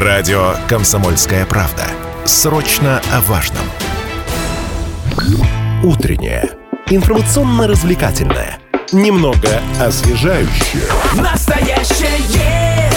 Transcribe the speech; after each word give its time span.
Радио 0.00 0.54
«Комсомольская 0.68 1.44
правда». 1.44 1.82
Срочно 2.24 3.02
о 3.12 3.20
важном. 3.22 3.64
Утреннее. 5.82 6.50
Информационно-развлекательное. 6.86 8.60
Немного 8.92 9.60
освежающее. 9.80 10.86
Настоящее 11.20 12.90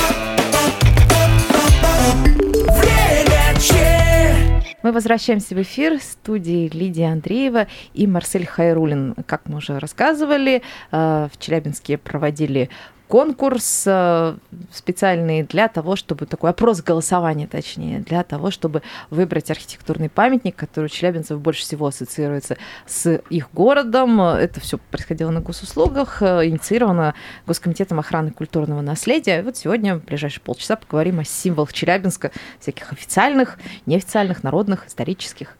время 2.68 3.60
че. 3.60 4.78
Мы 4.84 4.92
возвращаемся 4.92 5.56
в 5.56 5.62
эфир 5.64 5.98
в 5.98 6.04
студии 6.04 6.70
Лидия 6.72 7.12
Андреева 7.12 7.66
и 7.96 8.06
Марсель 8.06 8.46
Хайрулин. 8.46 9.16
Как 9.26 9.42
мы 9.46 9.58
уже 9.58 9.80
рассказывали, 9.80 10.62
э, 10.92 11.30
в 11.34 11.40
Челябинске 11.40 11.98
проводили 11.98 12.70
конкурс 13.12 13.84
э, 13.88 14.38
специальный 14.72 15.44
для 15.44 15.68
того, 15.68 15.98
чтобы 15.98 16.26
такой 16.26 16.52
опрос 16.52 16.82
голосования, 16.82 17.46
точнее, 17.46 18.00
для 18.00 18.24
того, 18.24 18.52
чтобы 18.52 18.84
выбрать 19.10 19.52
архитектурный 19.52 20.10
памятник, 20.10 20.56
который 20.56 20.86
у 20.86 20.88
челябинцев 20.88 21.38
больше 21.42 21.64
всего 21.64 21.88
ассоциируется 21.88 22.56
с 22.88 23.22
их 23.30 23.50
городом. 23.52 24.22
Это 24.22 24.62
все 24.62 24.78
происходило 24.78 25.30
на 25.30 25.42
госуслугах, 25.42 26.22
э, 26.22 26.48
инициировано 26.48 27.14
Госкомитетом 27.46 28.00
охраны 28.00 28.32
культурного 28.32 28.80
наследия. 28.80 29.44
Вот 29.44 29.58
сегодня, 29.58 29.98
в 29.98 30.06
ближайшие 30.06 30.42
полчаса, 30.42 30.78
поговорим 30.78 31.20
о 31.20 31.26
символах 31.26 31.74
Челябинска, 31.74 32.32
всяких 32.62 32.94
официальных, 32.94 33.60
неофициальных, 33.88 34.42
народных, 34.42 34.88
исторических. 34.88 35.58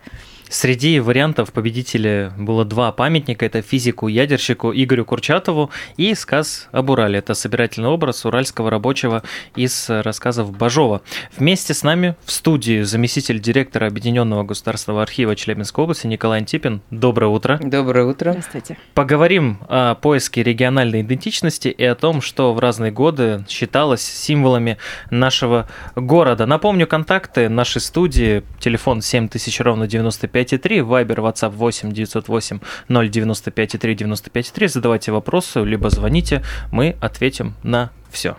Среди 0.52 1.00
вариантов 1.00 1.54
победителей 1.54 2.30
было 2.38 2.66
два 2.66 2.92
памятника. 2.92 3.46
Это 3.46 3.62
физику-ядерщику 3.62 4.74
Игорю 4.74 5.06
Курчатову 5.06 5.72
и 5.96 6.14
сказ 6.14 6.68
об 6.74 6.90
Урале. 6.90 7.20
Это 7.20 7.36
собирательный 7.36 7.88
образ 7.88 8.26
уральского 8.26 8.70
рабочего 8.70 9.24
из 9.56 9.86
рассказов 9.88 10.52
Бажова. 10.52 11.04
Вместе 11.38 11.74
с 11.74 11.84
нами 11.84 12.16
в 12.26 12.34
студии 12.34 12.82
заместитель 12.82 13.40
директора 13.40 13.88
Объединенного 13.88 14.44
государственного 14.44 15.04
архива 15.04 15.38
Челябинской 15.38 15.86
области 15.86 16.06
Николай 16.08 16.40
Антипин. 16.40 16.82
Доброе 16.92 17.28
утро. 17.28 17.58
Доброе 17.64 18.04
утро. 18.04 18.32
Здравствуйте. 18.32 18.78
Поговорим 18.94 19.58
о 19.70 19.96
поиске 19.96 20.44
региональной 20.44 21.00
идентичности 21.00 21.70
и 21.70 21.86
о 21.86 21.96
том, 21.96 22.20
что 22.20 22.54
в 22.54 22.60
разные 22.60 22.92
годы 22.92 23.46
считалось 23.48 24.02
символами 24.02 24.78
нашего 25.12 25.70
города. 25.96 26.46
Напомню 26.46 26.88
контакты 26.88 27.48
нашей 27.48 27.80
студии. 27.80 28.44
Телефон 28.60 29.02
7000 29.02 29.62
ровно 29.62 29.88
95 29.88 30.41
95,3, 30.42 30.82
Вайбер, 30.84 31.20
WhatsApp 31.20 31.52
8 31.52 31.92
908 31.92 32.60
095,3 32.90 33.96
95,3. 33.96 34.68
Задавайте 34.68 35.12
вопросы, 35.12 35.64
либо 35.64 35.90
звоните, 35.90 36.44
мы 36.72 36.96
ответим 37.02 37.56
на 37.64 37.92
все. 38.12 38.38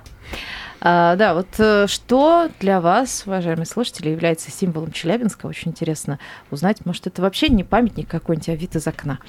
А, 0.84 1.14
да, 1.14 1.34
вот 1.34 1.46
э, 1.58 1.86
что 1.86 2.48
для 2.58 2.80
вас, 2.80 3.22
уважаемые 3.24 3.66
слушатели, 3.66 4.08
является 4.08 4.50
символом 4.50 4.90
Челябинска? 4.90 5.46
Очень 5.46 5.70
интересно 5.70 6.18
узнать. 6.50 6.84
Может, 6.84 7.06
это 7.06 7.22
вообще 7.22 7.48
не 7.48 7.62
памятник 7.62 8.08
какой-нибудь, 8.08 8.48
а 8.48 8.54
вид 8.56 8.74
из 8.74 8.84
окна. 8.88 9.20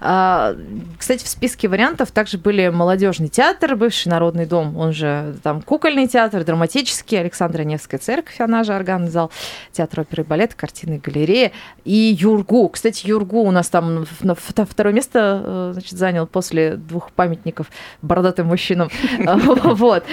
А, 0.00 0.54
кстати, 0.98 1.22
в 1.22 1.28
списке 1.28 1.68
вариантов 1.68 2.10
также 2.10 2.38
были 2.38 2.68
молодежный 2.70 3.28
театр, 3.28 3.76
бывший 3.76 4.08
народный 4.08 4.46
дом, 4.46 4.78
он 4.78 4.94
же 4.94 5.36
там 5.42 5.60
кукольный 5.60 6.08
театр, 6.08 6.42
драматический, 6.42 7.20
Александра 7.20 7.64
Невская 7.64 8.00
церковь, 8.00 8.40
она 8.40 8.64
же 8.64 8.72
органный 8.72 9.10
зал, 9.10 9.30
театр 9.72 10.00
оперы 10.00 10.22
и 10.22 10.26
балета, 10.26 10.56
картины 10.56 11.02
галерея 11.04 11.52
и 11.84 12.16
Юргу. 12.18 12.70
Кстати, 12.70 13.06
Юргу 13.06 13.42
у 13.42 13.50
нас 13.50 13.68
там 13.68 14.06
на 14.22 14.34
второе 14.34 14.94
место 14.94 15.42
э, 15.44 15.70
значит, 15.74 15.98
занял 15.98 16.26
после 16.26 16.76
двух 16.76 17.12
памятников 17.12 17.70
бородатым 18.00 18.46
мужчинам. 18.46 18.88
Вот. 19.74 20.04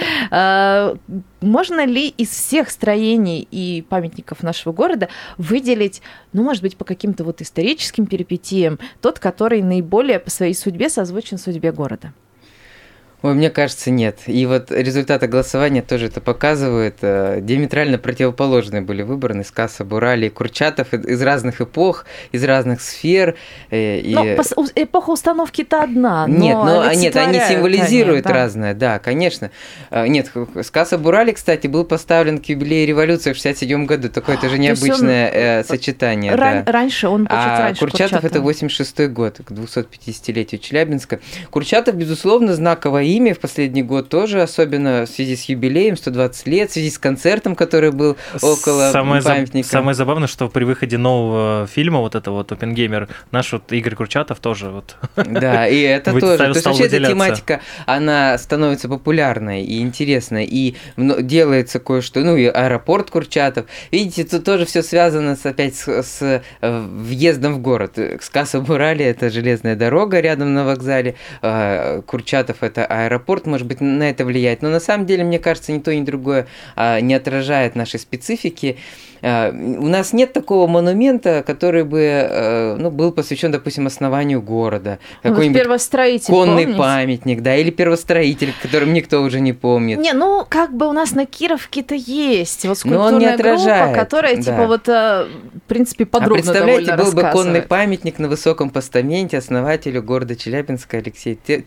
Можно 1.40 1.84
ли 1.86 2.08
из 2.08 2.30
всех 2.30 2.70
строений 2.70 3.46
и 3.50 3.82
памятников 3.82 4.42
нашего 4.42 4.72
города 4.72 5.08
выделить, 5.38 6.02
ну, 6.32 6.42
может 6.42 6.62
быть, 6.62 6.76
по 6.76 6.84
каким-то 6.84 7.24
вот 7.24 7.40
историческим 7.40 8.06
перипетиям, 8.06 8.78
тот, 9.00 9.18
который 9.18 9.62
наиболее 9.62 10.18
по 10.18 10.30
своей 10.30 10.54
судьбе 10.54 10.88
созвучен 10.88 11.38
судьбе 11.38 11.72
города? 11.72 12.12
Ой, 13.22 13.34
мне 13.34 13.50
кажется, 13.50 13.90
нет. 13.92 14.18
И 14.26 14.44
вот 14.46 14.72
результаты 14.72 15.28
голосования 15.28 15.80
тоже 15.80 16.06
это 16.06 16.20
показывают. 16.20 16.96
Э, 17.02 17.38
диаметрально 17.40 17.98
противоположные 17.98 18.82
были 18.82 19.02
выбраны 19.02 19.44
сказ 19.44 19.80
об 19.80 19.92
Урале 19.92 20.26
и 20.26 20.30
Курчатов 20.30 20.92
из 20.92 21.22
разных 21.22 21.60
эпох, 21.60 22.04
из 22.32 22.42
разных 22.42 22.80
сфер. 22.80 23.36
Э, 23.70 24.00
и... 24.00 24.14
Но 24.14 24.66
эпоха 24.74 25.10
установки-то 25.10 25.82
одна. 25.84 26.26
Но 26.26 26.36
нет, 26.36 26.56
но, 26.56 26.92
нет, 26.94 27.16
они 27.16 27.38
символизируют 27.38 28.26
они, 28.26 28.34
да. 28.34 28.40
разное, 28.40 28.74
да, 28.74 28.98
конечно. 28.98 29.52
Э, 29.90 30.08
нет, 30.08 30.28
сказ 30.64 30.92
об 30.92 31.06
Урале, 31.06 31.32
кстати, 31.32 31.68
был 31.68 31.84
поставлен 31.84 32.40
к 32.40 32.46
юбилею 32.46 32.88
революции 32.88 33.32
в 33.32 33.36
67 33.36 33.86
году. 33.86 34.08
Такое 34.08 34.36
тоже 34.36 34.58
необычное 34.58 35.60
он... 35.60 35.64
сочетание. 35.64 36.34
Ран- 36.34 36.64
да. 36.64 36.72
Раньше 36.72 37.06
он, 37.06 37.26
получается, 37.26 37.56
а 37.56 37.60
раньше 37.60 37.80
Курчатов, 37.80 38.20
Курчатов 38.22 38.24
это 38.24 38.40
86 38.40 39.08
год, 39.10 39.40
к 39.44 39.52
250-летию 39.52 40.60
Челябинска. 40.60 41.20
Курчатов, 41.50 41.94
безусловно, 41.94 42.54
знаковое 42.54 43.11
имя 43.16 43.34
в 43.34 43.38
последний 43.38 43.82
год 43.82 44.08
тоже, 44.08 44.42
особенно 44.42 45.06
в 45.06 45.08
связи 45.08 45.36
с 45.36 45.44
юбилеем, 45.44 45.96
120 45.96 46.46
лет, 46.46 46.70
в 46.70 46.72
связи 46.72 46.90
с 46.90 46.98
концертом, 46.98 47.54
который 47.54 47.90
был 47.90 48.16
около 48.40 48.90
самое 48.92 49.22
памятника. 49.22 49.66
За, 49.66 49.72
самое 49.72 49.94
забавное, 49.94 50.28
что 50.28 50.48
при 50.48 50.64
выходе 50.64 50.98
нового 50.98 51.66
фильма, 51.66 52.00
вот 52.00 52.14
этого 52.14 52.36
вот 52.36 52.52
Опенгеймер, 52.52 53.08
наш 53.30 53.52
вот 53.52 53.70
Игорь 53.72 53.94
Курчатов 53.94 54.40
тоже 54.40 54.70
вот 54.70 54.96
Да, 55.16 55.66
и 55.66 55.80
это 55.80 56.18
тоже. 56.18 56.38
То 56.38 56.48
есть 56.48 56.64
вообще 56.64 56.84
эта 56.84 57.06
тематика, 57.06 57.60
она 57.86 58.36
становится 58.38 58.88
популярной 58.88 59.62
и 59.62 59.80
интересной, 59.80 60.44
и 60.44 60.76
делается 60.96 61.78
кое-что, 61.78 62.20
ну 62.20 62.36
и 62.36 62.46
аэропорт 62.46 63.10
Курчатов. 63.10 63.66
Видите, 63.90 64.24
тут 64.24 64.44
тоже 64.44 64.64
все 64.66 64.82
связано 64.82 65.36
с, 65.36 65.46
опять 65.46 65.74
с, 65.76 66.02
с 66.02 66.42
э, 66.60 66.80
въездом 66.88 67.54
в 67.54 67.58
город. 67.58 67.98
Сказ 68.20 68.54
об 68.54 68.70
Урале– 68.70 69.04
это 69.06 69.30
железная 69.30 69.76
дорога 69.76 70.20
рядом 70.20 70.54
на 70.54 70.64
вокзале, 70.64 71.14
а 71.40 72.00
Курчатов– 72.02 72.58
это 72.60 72.84
аэропорт, 72.84 73.01
может 73.46 73.66
быть, 73.66 73.80
на 73.80 74.10
это 74.10 74.24
влияет. 74.24 74.62
Но 74.62 74.70
на 74.70 74.80
самом 74.80 75.06
деле, 75.06 75.24
мне 75.24 75.38
кажется, 75.38 75.72
ни 75.72 75.78
то, 75.78 75.94
ни 75.94 76.04
другое 76.04 76.46
а, 76.76 77.00
не 77.00 77.14
отражает 77.14 77.74
нашей 77.74 78.00
специфики. 78.00 78.76
А, 79.22 79.50
у 79.50 79.86
нас 79.86 80.12
нет 80.12 80.32
такого 80.32 80.66
монумента, 80.66 81.44
который 81.46 81.84
бы 81.84 82.00
а, 82.02 82.76
ну, 82.76 82.90
был 82.90 83.12
посвящен, 83.12 83.52
допустим, 83.52 83.86
основанию 83.86 84.42
города. 84.42 84.98
Ну, 85.22 85.30
Какой-нибудь 85.30 85.62
первостроитель, 85.62 86.32
конный 86.32 86.64
помните? 86.64 86.78
памятник, 86.78 87.40
да, 87.42 87.56
или 87.56 87.70
первостроитель, 87.70 88.52
которым 88.60 88.92
никто 88.92 89.22
уже 89.22 89.40
не 89.40 89.52
помнит. 89.52 89.98
Не, 89.98 90.12
ну, 90.12 90.44
как 90.48 90.74
бы 90.74 90.88
у 90.88 90.92
нас 90.92 91.12
на 91.12 91.24
Кировке-то 91.24 91.94
есть 91.94 92.66
вот 92.66 92.78
скульптурная 92.78 93.36
группа, 93.36 93.92
которая, 93.94 94.36
типа, 94.36 94.56
да. 94.56 94.66
вот, 94.66 94.88
а, 94.88 95.28
в 95.64 95.68
принципе, 95.68 96.04
А 96.04 96.06
подробно 96.06 96.42
представляете, 96.42 96.86
довольно 96.86 97.12
был 97.12 97.22
бы 97.22 97.30
конный 97.30 97.62
памятник 97.62 98.18
на 98.18 98.28
высоком 98.28 98.70
постаменте 98.70 99.38
основателю 99.38 100.02
города 100.02 100.34
Челябинска 100.34 100.98
Алексею 100.98 101.38
э, 101.46 101.62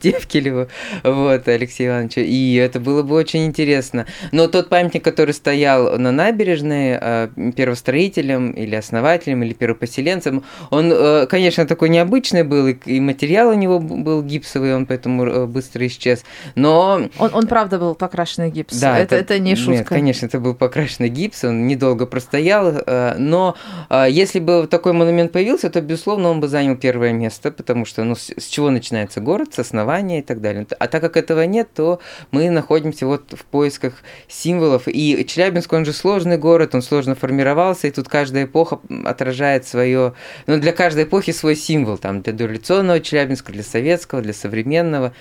Тевкелеву, 0.00 0.68
вот, 1.02 1.48
Алексею 1.48 1.90
Ивановичу, 1.90 2.20
и 2.20 2.54
это 2.54 2.80
было 2.80 3.02
бы 3.02 3.14
очень 3.14 3.46
интересно. 3.46 4.06
Но 4.32 4.48
тот 4.48 4.68
памятник, 4.68 5.04
который 5.04 5.34
стоял 5.34 5.98
на 5.98 6.12
набережной 6.12 6.98
э, 7.00 7.28
первостроителем 7.56 8.52
или 8.52 8.74
основателем, 8.74 9.42
или 9.42 9.52
первопоселенцем, 9.52 10.44
он, 10.70 10.92
э, 10.92 11.26
конечно, 11.26 11.66
такой 11.66 11.88
необычный 11.88 12.42
был, 12.42 12.68
и, 12.68 13.00
материал 13.00 13.50
у 13.50 13.54
него 13.54 13.78
был 13.78 14.22
гипсовый, 14.22 14.74
он 14.74 14.86
поэтому 14.86 15.24
э, 15.24 15.46
быстро 15.46 15.86
исчез, 15.86 16.24
но... 16.54 17.08
Он, 17.18 17.30
он 17.32 17.46
правда 17.46 17.78
был 17.78 17.94
покрашенный 17.94 18.50
гипс. 18.50 18.78
Да, 18.78 18.98
это, 18.98 19.16
это, 19.16 19.38
не 19.38 19.56
шутка. 19.56 19.72
Нет, 19.72 19.88
конечно, 19.88 20.26
это 20.26 20.40
был 20.40 20.54
покрашенный 20.54 21.08
гипс, 21.08 21.44
он 21.44 21.66
недолго 21.66 22.06
простоял, 22.06 22.68
э, 22.68 23.14
но 23.18 23.56
э, 23.90 24.06
если 24.10 24.40
бы 24.40 24.66
такой 24.70 24.92
монумент 24.92 25.32
появился, 25.32 25.70
то, 25.70 25.80
безусловно, 25.80 26.30
он 26.30 26.40
бы 26.40 26.48
занял 26.48 26.76
первое 26.76 27.12
место, 27.12 27.50
потому 27.50 27.84
что, 27.84 28.04
ну, 28.04 28.14
с 28.14 28.46
чего 28.46 28.70
начинается 28.70 29.20
город, 29.20 29.54
основания 29.62 30.20
и 30.20 30.22
так 30.22 30.40
далее. 30.40 30.66
А 30.78 30.86
так 30.86 31.00
как 31.00 31.16
этого 31.16 31.42
нет, 31.42 31.68
то 31.74 32.00
мы 32.30 32.50
находимся 32.50 33.06
вот 33.06 33.32
в 33.32 33.44
поисках 33.46 33.94
символов. 34.28 34.84
И 34.86 35.24
Челябинск, 35.26 35.72
он 35.72 35.84
же 35.84 35.92
сложный 35.92 36.36
город, 36.36 36.74
он 36.74 36.82
сложно 36.82 37.14
формировался, 37.14 37.88
и 37.88 37.90
тут 37.90 38.08
каждая 38.08 38.44
эпоха 38.44 38.80
отражает 39.04 39.66
свое, 39.66 40.14
ну, 40.46 40.58
для 40.58 40.72
каждой 40.72 41.04
эпохи 41.04 41.32
свой 41.32 41.56
символ, 41.56 41.98
там, 41.98 42.22
для 42.22 42.32
дореволюционного 42.32 43.00
Челябинска, 43.00 43.52
для 43.52 43.62
советского, 43.62 44.20
для 44.20 44.34
современного. 44.34 45.12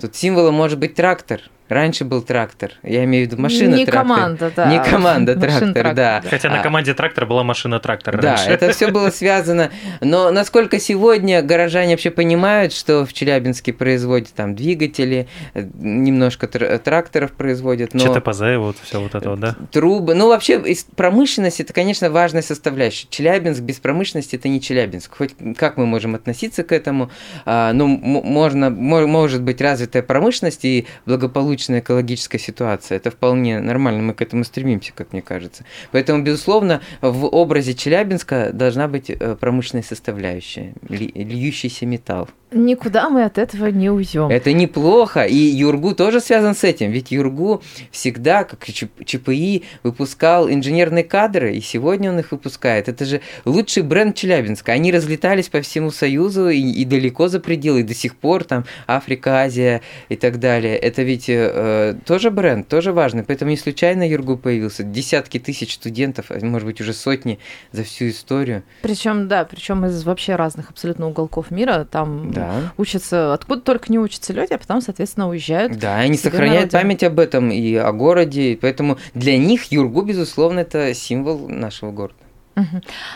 Тут 0.00 0.16
символом 0.16 0.54
может 0.54 0.78
быть 0.78 0.94
трактор. 0.94 1.40
Раньше 1.68 2.04
был 2.04 2.20
трактор. 2.22 2.72
Я 2.82 3.04
имею 3.04 3.28
в 3.28 3.30
виду 3.30 3.40
машина 3.40 3.76
Не 3.76 3.86
трактор. 3.86 4.02
команда, 4.16 4.52
да. 4.56 4.66
Не 4.72 4.82
команда 4.90 5.36
Машина 5.38 5.72
трактор, 5.72 5.94
да. 5.94 6.22
Хотя 6.28 6.48
на 6.50 6.58
А, 6.58 6.62
команде 6.64 6.94
трактора 6.94 7.26
была 7.26 7.44
машина-трактор 7.44 8.20
да, 8.20 8.30
раньше. 8.34 8.50
это 8.50 8.72
все 8.72 8.88
было 8.90 9.10
связано. 9.14 9.70
Но 10.00 10.32
насколько 10.32 10.80
сегодня 10.80 11.42
горожане 11.42 11.92
вообще 11.92 12.10
понимают, 12.10 12.72
что 12.72 13.06
в 13.06 13.12
Челябинске 13.12 13.72
производят 13.72 14.32
там 14.34 14.56
двигатели, 14.56 15.28
немножко 15.54 16.46
тр- 16.46 16.76
тракторов 16.78 17.32
производят, 17.32 17.94
но 17.94 18.00
ЧТПЗ, 18.00 18.40
вот 18.58 18.76
все 18.82 19.00
вот 19.00 19.14
это 19.14 19.36
да? 19.36 19.54
трубы. 19.70 20.14
Ну, 20.14 20.26
вообще, 20.26 20.60
промышленность 20.96 21.60
это, 21.60 21.72
конечно, 21.72 22.10
важная 22.10 22.42
составляющая. 22.42 23.06
Челябинск 23.10 23.60
без 23.60 23.76
промышленности 23.76 24.34
это 24.34 24.48
не 24.48 24.60
Челябинск. 24.60 25.16
Хоть 25.16 25.36
как 25.56 25.76
мы 25.76 25.86
можем 25.86 26.16
относиться 26.16 26.64
к 26.64 26.72
этому? 26.72 27.10
А, 27.46 27.72
ну, 27.72 27.86
можно, 27.86 28.70
мо- 28.70 29.06
может 29.06 29.42
быть 29.42 29.60
развит 29.60 29.89
развитая 29.90 30.02
промышленность 30.02 30.64
и 30.64 30.86
благополучная 31.06 31.80
экологическая 31.80 32.38
ситуация. 32.38 32.96
Это 32.96 33.10
вполне 33.10 33.60
нормально, 33.60 34.02
мы 34.02 34.14
к 34.14 34.22
этому 34.22 34.44
стремимся, 34.44 34.92
как 34.94 35.12
мне 35.12 35.22
кажется. 35.22 35.64
Поэтому, 35.90 36.22
безусловно, 36.22 36.80
в 37.00 37.26
образе 37.26 37.74
Челябинска 37.74 38.50
должна 38.52 38.88
быть 38.88 39.10
э, 39.10 39.36
промышленная 39.40 39.82
составляющая, 39.82 40.74
льющийся 40.88 41.86
металл. 41.86 42.28
Никуда 42.52 43.08
мы 43.08 43.24
от 43.24 43.38
этого 43.38 43.66
не 43.66 43.90
уйдем. 43.90 44.28
Это 44.28 44.52
неплохо. 44.52 45.22
И 45.22 45.36
Юргу 45.36 45.94
тоже 45.94 46.20
связан 46.20 46.54
с 46.54 46.64
этим. 46.64 46.90
Ведь 46.90 47.12
Юргу 47.12 47.62
всегда, 47.92 48.44
как 48.44 48.64
ЧПИ, 48.64 49.64
выпускал 49.84 50.50
инженерные 50.50 51.04
кадры, 51.04 51.54
и 51.54 51.60
сегодня 51.60 52.10
он 52.10 52.18
их 52.18 52.32
выпускает. 52.32 52.88
Это 52.88 53.04
же 53.04 53.20
лучший 53.44 53.84
бренд 53.84 54.16
Челябинска. 54.16 54.72
Они 54.72 54.90
разлетались 54.90 55.48
по 55.48 55.60
всему 55.60 55.90
Союзу 55.90 56.48
и, 56.48 56.60
и 56.60 56.84
далеко 56.84 57.28
за 57.28 57.38
пределы, 57.38 57.80
и 57.80 57.84
до 57.84 57.94
сих 57.94 58.16
пор 58.16 58.42
там 58.44 58.64
Африка, 58.86 59.42
Азия 59.42 59.80
и 60.08 60.16
так 60.16 60.40
далее. 60.40 60.76
Это 60.76 61.02
ведь 61.02 61.28
э, 61.28 61.94
тоже 62.04 62.30
бренд, 62.30 62.66
тоже 62.66 62.92
важно. 62.92 63.22
Поэтому 63.22 63.52
не 63.52 63.56
случайно 63.56 64.08
Юргу 64.08 64.36
появился. 64.36 64.82
Десятки 64.82 65.38
тысяч 65.38 65.74
студентов, 65.74 66.26
а 66.30 66.44
может 66.44 66.66
быть 66.66 66.80
уже 66.80 66.94
сотни 66.94 67.38
за 67.70 67.84
всю 67.84 68.08
историю. 68.08 68.64
Причем, 68.82 69.28
да, 69.28 69.44
причем 69.44 69.86
из 69.86 70.02
вообще 70.02 70.34
разных 70.34 70.70
абсолютно 70.70 71.06
уголков 71.06 71.50
мира. 71.52 71.86
Там 71.88 72.32
да. 72.32 72.39
Учатся, 72.76 73.34
откуда 73.34 73.60
только 73.60 73.90
не 73.92 73.98
учатся 73.98 74.32
люди, 74.32 74.52
а 74.52 74.58
потом, 74.58 74.80
соответственно, 74.80 75.28
уезжают. 75.28 75.78
Да, 75.78 75.96
они 75.98 76.16
сохраняют 76.16 76.72
память 76.72 77.02
об 77.02 77.18
этом 77.18 77.50
и 77.50 77.74
о 77.74 77.92
городе, 77.92 78.58
поэтому 78.60 78.98
для 79.14 79.36
них 79.38 79.64
Юргу, 79.72 80.02
безусловно, 80.02 80.60
это 80.60 80.94
символ 80.94 81.48
нашего 81.48 81.90
города. 81.90 82.14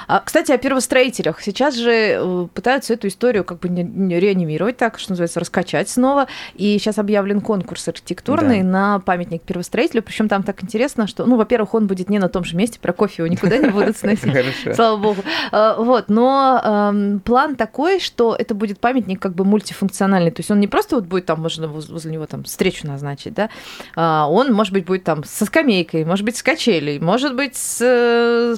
А, 0.07 0.21
кстати, 0.21 0.53
о 0.53 0.59
первостроителях. 0.59 1.41
Сейчас 1.41 1.75
же 1.75 1.91
э, 1.91 2.47
пытаются 2.55 2.95
эту 2.95 3.09
историю 3.09 3.45
как 3.45 3.59
бы 3.61 3.69
реанимировать, 3.69 4.77
так 4.77 4.99
что 4.99 5.13
называется, 5.13 5.41
раскачать 5.41 5.89
снова. 5.89 6.29
И 6.55 6.79
сейчас 6.79 6.99
объявлен 6.99 7.41
конкурс 7.41 7.89
архитектурный 7.89 8.63
да. 8.63 8.69
на 8.69 8.99
памятник 9.01 9.43
первостроителю. 9.43 10.03
Причем 10.03 10.29
там 10.29 10.43
так 10.43 10.63
интересно, 10.63 11.07
что, 11.07 11.27
ну, 11.27 11.37
во-первых, 11.37 11.75
он 11.75 11.87
будет 11.87 12.09
не 12.09 12.19
на 12.19 12.29
том 12.29 12.45
же 12.45 12.57
месте, 12.57 12.79
про 12.81 12.93
кофе 12.93 13.23
его 13.23 13.27
никуда 13.33 13.59
не 13.59 13.69
будут 13.69 13.97
сносить. 13.97 14.33
Слава 14.75 14.97
богу. 14.97 15.23
А, 15.53 15.77
вот, 15.77 16.09
но 16.09 16.61
эм, 16.93 17.21
план 17.21 17.57
такой, 17.57 18.01
что 18.01 18.35
это 18.39 18.55
будет 18.55 18.79
памятник 18.79 19.21
как 19.21 19.35
бы 19.35 19.45
мультифункциональный. 19.45 20.31
То 20.31 20.41
есть 20.41 20.51
он 20.51 20.61
не 20.61 20.69
просто 20.69 20.97
вот 20.97 21.05
будет 21.05 21.27
там, 21.27 21.41
можно 21.41 21.69
возле 21.69 22.13
него 22.13 22.27
там 22.27 22.45
встречу 22.45 22.87
назначить, 22.87 23.35
да, 23.35 23.51
а, 23.95 24.29
он, 24.29 24.53
может 24.53 24.73
быть, 24.73 24.85
будет 24.85 25.05
там 25.05 25.25
со 25.25 25.45
скамейкой, 25.45 26.05
может 26.05 26.25
быть, 26.25 26.37
с 26.37 26.43
качелей, 26.43 26.99
может 26.99 27.35
быть, 27.35 27.57
с 27.57 27.79
э, 27.81 28.57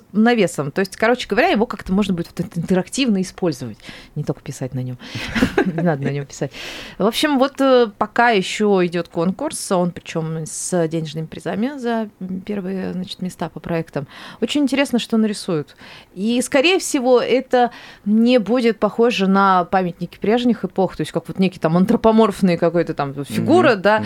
навесом 0.67 0.73
то 0.73 0.81
есть, 0.81 0.97
короче 0.97 1.27
говоря, 1.29 1.49
его 1.49 1.67
как-то 1.67 1.93
можно 1.93 2.15
будет 2.15 2.29
вот 2.37 2.57
интерактивно 2.57 3.23
использовать, 3.23 3.79
не 4.15 4.25
только 4.25 4.41
писать 4.43 4.75
на 4.75 4.81
нем. 4.81 4.99
Не 5.67 5.83
надо 5.83 6.05
на 6.05 6.11
нем 6.11 6.27
писать. 6.27 6.53
В 6.99 7.07
общем, 7.07 7.39
вот 7.39 7.61
э, 7.61 7.89
пока 7.99 8.31
еще 8.31 8.81
идет 8.85 9.09
конкурс, 9.09 9.73
он 9.73 9.91
причем 9.91 10.45
с 10.47 10.89
денежными 10.89 11.27
призами 11.27 11.79
за 11.79 12.09
первые 12.45 12.93
значит, 12.93 13.23
места 13.23 13.49
по 13.49 13.61
проектам. 13.61 14.07
Очень 14.41 14.63
интересно, 14.63 14.99
что 14.99 15.17
нарисуют. 15.17 15.77
И, 16.15 16.41
скорее 16.43 16.79
всего, 16.79 17.21
это 17.21 17.71
не 18.05 18.39
будет 18.39 18.79
похоже 18.79 19.27
на 19.27 19.65
памятники 19.65 20.19
прежних 20.19 20.65
эпох, 20.65 20.97
то 20.97 21.03
есть 21.03 21.13
как 21.13 21.29
вот 21.29 21.39
некий 21.39 21.59
там 21.59 21.77
антропоморфный 21.77 22.57
какой-то 22.57 22.95
там 22.95 23.15
фигура, 23.25 23.77
да, 23.77 24.03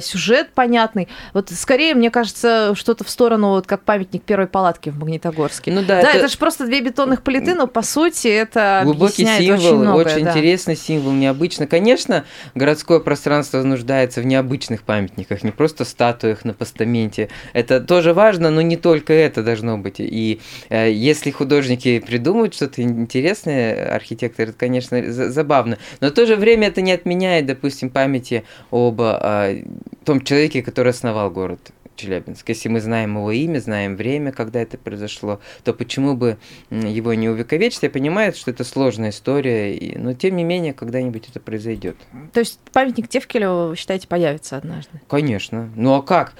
сюжет 0.00 0.50
понятный. 0.54 1.08
Вот 1.32 1.50
скорее, 1.50 1.94
мне 1.94 2.10
кажется, 2.10 2.74
что-то 2.74 3.04
в 3.04 3.10
сторону 3.10 3.50
вот 3.50 3.66
как 3.66 3.82
памятник 3.82 4.22
первой 4.22 4.46
палатки 4.46 4.90
в 4.90 4.98
Магнитогорске. 4.98 5.72
Ну 5.72 5.82
да, 5.82 5.93
да, 6.02 6.10
это, 6.10 6.18
это 6.18 6.28
же 6.28 6.38
просто 6.38 6.66
две 6.66 6.80
бетонных 6.80 7.22
плиты, 7.22 7.54
но 7.54 7.66
по 7.66 7.82
сути 7.82 8.28
это 8.28 8.82
глубокий 8.84 9.24
символ, 9.24 9.58
очень, 9.58 9.76
многое, 9.76 10.04
очень 10.04 10.24
да. 10.24 10.30
интересный 10.30 10.76
символ, 10.76 11.12
необычно. 11.12 11.66
Конечно, 11.66 12.24
городское 12.54 13.00
пространство 13.00 13.62
нуждается 13.62 14.20
в 14.20 14.26
необычных 14.26 14.82
памятниках, 14.82 15.42
не 15.42 15.50
просто 15.50 15.84
статуях 15.84 16.44
на 16.44 16.54
постаменте. 16.54 17.28
Это 17.52 17.80
тоже 17.80 18.12
важно, 18.14 18.50
но 18.50 18.62
не 18.62 18.76
только 18.76 19.12
это 19.12 19.42
должно 19.42 19.78
быть. 19.78 19.96
И 19.98 20.40
э, 20.68 20.92
если 20.92 21.30
художники 21.30 22.00
придумают 22.00 22.54
что-то 22.54 22.82
интересное, 22.82 23.94
архитекторы, 23.94 24.50
это, 24.50 24.58
конечно, 24.58 25.12
забавно. 25.12 25.78
Но 26.00 26.08
в 26.08 26.12
то 26.12 26.26
же 26.26 26.36
время 26.36 26.68
это 26.68 26.80
не 26.80 26.92
отменяет, 26.92 27.46
допустим, 27.46 27.90
памяти 27.90 28.44
об 28.70 29.00
э, 29.00 29.62
том 30.04 30.20
человеке, 30.22 30.62
который 30.62 30.90
основал 30.90 31.30
город. 31.30 31.60
Челябинск. 31.96 32.48
Если 32.48 32.68
мы 32.68 32.80
знаем 32.80 33.16
его 33.16 33.30
имя, 33.30 33.58
знаем 33.58 33.96
время, 33.96 34.32
когда 34.32 34.60
это 34.60 34.78
произошло, 34.78 35.40
то 35.62 35.72
почему 35.72 36.14
бы 36.14 36.38
его 36.70 37.14
не 37.14 37.28
увековечить? 37.28 37.82
Я 37.82 37.90
понимаю, 37.90 38.32
что 38.34 38.50
это 38.50 38.64
сложная 38.64 39.10
история, 39.10 39.94
но 39.96 40.14
тем 40.14 40.36
не 40.36 40.44
менее, 40.44 40.72
когда-нибудь 40.72 41.28
это 41.28 41.40
произойдет. 41.40 41.96
То 42.32 42.40
есть 42.40 42.58
памятник 42.72 43.08
Тевкелеву, 43.08 43.68
вы 43.68 43.76
считаете, 43.76 44.08
появится 44.08 44.56
однажды? 44.56 45.00
Конечно. 45.08 45.70
Ну 45.76 45.94
а 45.94 46.02
как? 46.02 46.34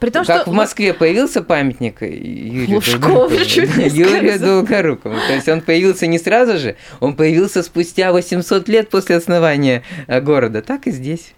При 0.00 0.10
том, 0.10 0.24
как 0.24 0.42
что... 0.42 0.50
в 0.50 0.54
Москве 0.54 0.92
появился 0.92 1.42
памятник 1.42 2.02
Юрию 2.02 2.76
Лужкову, 2.76 3.30
Юрию 3.30 4.38
Долгорукову. 4.38 5.14
То 5.28 5.32
есть 5.32 5.48
он 5.48 5.62
появился 5.62 6.06
не 6.06 6.18
сразу 6.18 6.58
же, 6.58 6.76
он 7.00 7.16
появился 7.16 7.62
спустя 7.62 8.12
800 8.12 8.68
лет 8.68 8.90
после 8.90 9.16
основания 9.16 9.82
э, 10.06 10.20
города. 10.20 10.60
Так 10.60 10.86
и 10.86 10.90
здесь. 10.90 11.32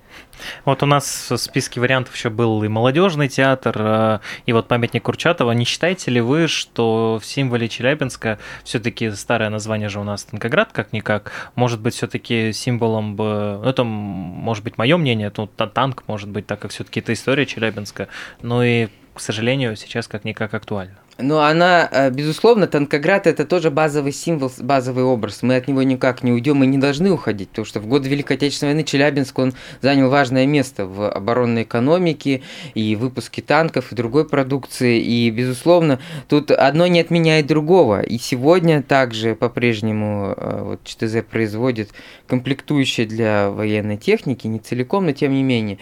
Вот 0.64 0.82
у 0.82 0.86
нас 0.86 1.30
в 1.30 1.36
списке 1.36 1.80
вариантов 1.80 2.14
еще 2.14 2.30
был 2.30 2.62
и 2.62 2.68
молодежный 2.68 3.28
театр, 3.28 3.76
э, 3.78 4.18
и 4.46 4.52
вот 4.52 4.68
памятник 4.68 5.02
Курчатова. 5.04 5.52
Не 5.52 5.64
считаете 5.64 6.10
ли 6.10 6.20
вы, 6.20 6.48
что 6.48 7.18
в 7.20 7.26
символе 7.26 7.68
Челябинска 7.68 8.38
все-таки 8.64 9.10
старое 9.12 9.50
название 9.50 9.88
же 9.88 10.00
у 10.00 10.04
нас 10.04 10.24
Танкоград, 10.24 10.70
как-никак, 10.72 11.50
может 11.54 11.80
быть 11.80 11.94
все-таки 11.94 12.52
символом 12.52 13.16
бы, 13.16 13.60
ну 13.62 13.68
это 13.68 13.84
может 13.84 14.64
быть 14.64 14.78
мое 14.78 14.96
мнение, 14.96 15.32
ну 15.36 15.46
танк 15.46 16.04
может 16.06 16.28
быть, 16.28 16.46
так 16.46 16.60
как 16.60 16.70
все-таки 16.70 17.00
это 17.00 17.12
история 17.12 17.46
Челябинска, 17.46 18.08
но 18.42 18.64
и, 18.64 18.88
к 19.14 19.20
сожалению, 19.20 19.76
сейчас 19.76 20.08
как-никак 20.08 20.54
актуально. 20.54 20.96
Но 21.18 21.40
она, 21.40 21.88
э, 21.90 22.10
безусловно, 22.10 22.66
Танкоград 22.66 23.26
это 23.26 23.46
тоже 23.46 23.70
базовый 23.70 24.12
символ, 24.12 24.52
базовый 24.58 25.04
образ. 25.04 25.42
Мы 25.42 25.56
от 25.56 25.66
него 25.66 25.82
никак 25.82 26.22
не 26.22 26.30
уйдем 26.30 26.62
и 26.62 26.66
не 26.66 26.76
должны 26.76 27.10
уходить, 27.10 27.48
потому 27.48 27.64
что 27.64 27.80
в 27.80 27.86
годы 27.86 28.08
Великой 28.10 28.36
Отечественной 28.36 28.74
войны 28.74 28.84
Челябинск 28.84 29.38
он 29.38 29.54
занял 29.80 30.10
важное 30.10 30.46
место 30.46 30.84
в 30.84 31.08
оборонной 31.08 31.62
экономике 31.62 32.42
и 32.74 32.96
выпуске 32.96 33.40
танков 33.40 33.92
и 33.92 33.94
другой 33.94 34.28
продукции. 34.28 35.00
И, 35.00 35.30
безусловно, 35.30 36.00
тут 36.28 36.50
одно 36.50 36.86
не 36.86 37.00
отменяет 37.00 37.46
другого. 37.46 38.02
И 38.02 38.18
сегодня 38.18 38.82
также 38.82 39.34
по-прежнему 39.34 40.34
э, 40.36 40.62
вот, 40.64 40.84
ЧТЗ 40.84 41.24
производит 41.30 41.92
комплектующие 42.26 43.06
для 43.06 43.48
военной 43.50 43.96
техники, 43.96 44.46
не 44.46 44.58
целиком, 44.58 45.06
но 45.06 45.12
тем 45.12 45.32
не 45.32 45.42
менее. 45.42 45.78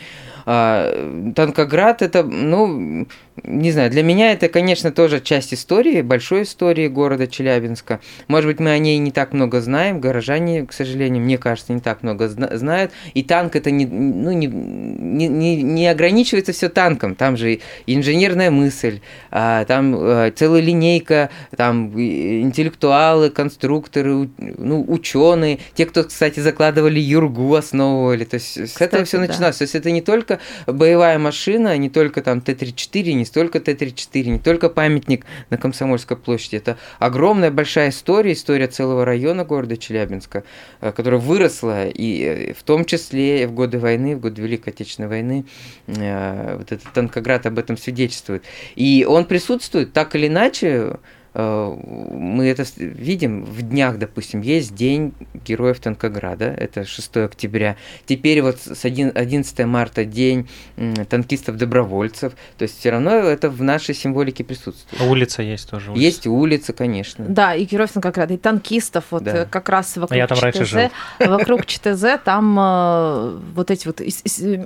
А, 0.47 1.33
Танкоград 1.35 2.03
это, 2.03 2.23
ну, 2.23 3.07
не 3.43 3.73
знаю, 3.73 3.91
для 3.91 4.03
меня 4.03 4.33
это, 4.33 4.49
конечно, 4.49 4.93
тоже 4.93 5.21
часть 5.21 5.53
истории, 5.53 6.03
большой 6.03 6.43
истории 6.43 6.87
города 6.87 7.27
Челябинска. 7.27 8.01
Может 8.29 8.49
быть, 8.49 8.61
мы 8.61 8.71
о 8.71 8.79
ней 8.79 8.99
не 8.99 9.11
так 9.11 9.33
много 9.33 9.61
знаем, 9.61 10.01
горожане, 10.01 10.65
к 10.67 10.73
сожалению, 10.73 11.23
мне 11.23 11.37
кажется, 11.37 11.73
не 11.73 11.81
так 11.81 12.05
много 12.05 12.29
знают. 12.29 12.93
И 13.13 13.25
танк 13.25 13.57
это 13.57 13.73
не, 13.73 13.87
ну, 13.87 14.31
не, 14.31 14.47
не, 14.47 15.63
не 15.63 15.89
ограничивается 15.89 16.53
все 16.53 16.69
танком, 16.69 17.17
там 17.17 17.37
же 17.37 17.59
инженерная 17.87 18.53
мысль, 18.53 19.01
а, 19.33 19.65
там 19.65 19.95
а, 19.99 20.31
целая 20.31 20.61
линейка, 20.61 21.31
там 21.57 21.93
интеллектуалы, 22.01 23.31
конструкторы, 23.31 24.29
ну, 24.39 24.85
ученые, 24.87 25.59
те, 25.75 25.87
кто, 25.87 26.05
кстати, 26.05 26.39
закладывали 26.39 27.01
Юргу, 27.01 27.53
основывали. 27.55 28.25
То 28.25 28.35
есть 28.35 28.57
с 28.57 28.73
кстати, 28.73 28.89
этого 28.89 29.05
все 29.05 29.19
начиналось. 29.19 29.57
Да. 29.57 29.59
То 29.59 29.65
есть 29.65 29.75
это 29.75 29.91
не 29.91 30.03
только 30.03 30.39
боевая 30.69 31.19
машина, 31.19 31.77
не 31.77 31.91
только 31.91 32.23
там 32.23 32.41
Т-34, 32.41 33.13
не 33.13 33.24
столько 33.25 33.61
Т-34, 33.61 34.23
не 34.25 34.39
только 34.39 34.69
памятник 34.69 35.25
на 35.51 35.59
Комсомольской 35.59 36.17
площади. 36.17 36.57
Это 36.57 36.79
огромная 36.99 37.51
большая 37.51 37.91
история, 37.91 38.33
история 38.33 38.67
целого 38.67 39.05
района 39.05 39.45
города 39.45 39.77
Челябинска, 39.77 40.45
э, 40.81 40.93
которая 40.93 41.21
выросла, 41.21 41.89
и 41.89 42.23
э, 42.23 42.53
в 42.55 42.63
том 42.63 42.85
числе 42.85 43.47
в 43.47 43.53
годы 43.53 43.79
войны, 43.79 44.17
в 44.17 44.21
годы 44.21 44.43
Великой 44.43 44.71
Отечественной 44.71 45.09
войны, 45.09 45.45
э, 45.87 46.57
вот 46.59 46.73
этот 46.73 46.93
Танкоград 46.93 47.47
об 47.47 47.59
этом 47.59 47.77
свидетельствует. 47.77 48.45
И 48.77 49.07
он 49.09 49.25
присутствует 49.25 49.93
так 49.93 50.15
или 50.15 50.29
иначе 50.29 50.99
мы 51.35 52.47
это 52.47 52.65
видим 52.77 53.45
в 53.45 53.63
днях, 53.63 53.99
допустим, 53.99 54.41
есть 54.41 54.75
День 54.75 55.13
Героев 55.45 55.81
Танкограда, 55.81 56.47
это 56.47 56.85
6 56.85 57.17
октября. 57.17 57.77
Теперь 58.07 58.41
вот 58.41 58.59
с 58.61 58.85
11 58.85 59.59
марта 59.67 60.05
День 60.05 60.49
танкистов-добровольцев. 60.77 62.35
То 62.57 62.63
есть 62.63 62.79
все 62.79 62.91
равно 62.91 63.11
это 63.11 63.51
в 63.51 63.63
нашей 63.63 63.95
символике 63.95 64.45
присутствует. 64.45 65.03
А 65.03 65.07
улица 65.07 65.43
есть 65.43 65.69
тоже. 65.69 65.91
Улица. 65.91 66.05
Есть 66.05 66.27
улица, 66.27 66.73
конечно. 66.73 67.25
Да, 67.29 67.55
и 67.55 67.65
Героев 67.65 67.93
Танкограда, 67.93 68.35
и 68.35 68.37
танкистов. 68.37 69.07
Вот 69.11 69.25
да. 69.25 69.43
Э, 69.43 69.47
как 69.47 69.69
раз 69.69 69.97
вокруг 69.97 70.13
а 70.13 70.17
я 70.17 70.27
там 70.27 70.37
ЧТЗ, 70.37 70.43
раньше 70.43 70.65
жил. 70.65 70.91
Вокруг 71.19 71.67
ЧТЗ 71.67 72.05
там 72.25 72.57
э, 72.59 73.39
вот 73.55 73.71
эти 73.71 73.87
вот 73.87 74.01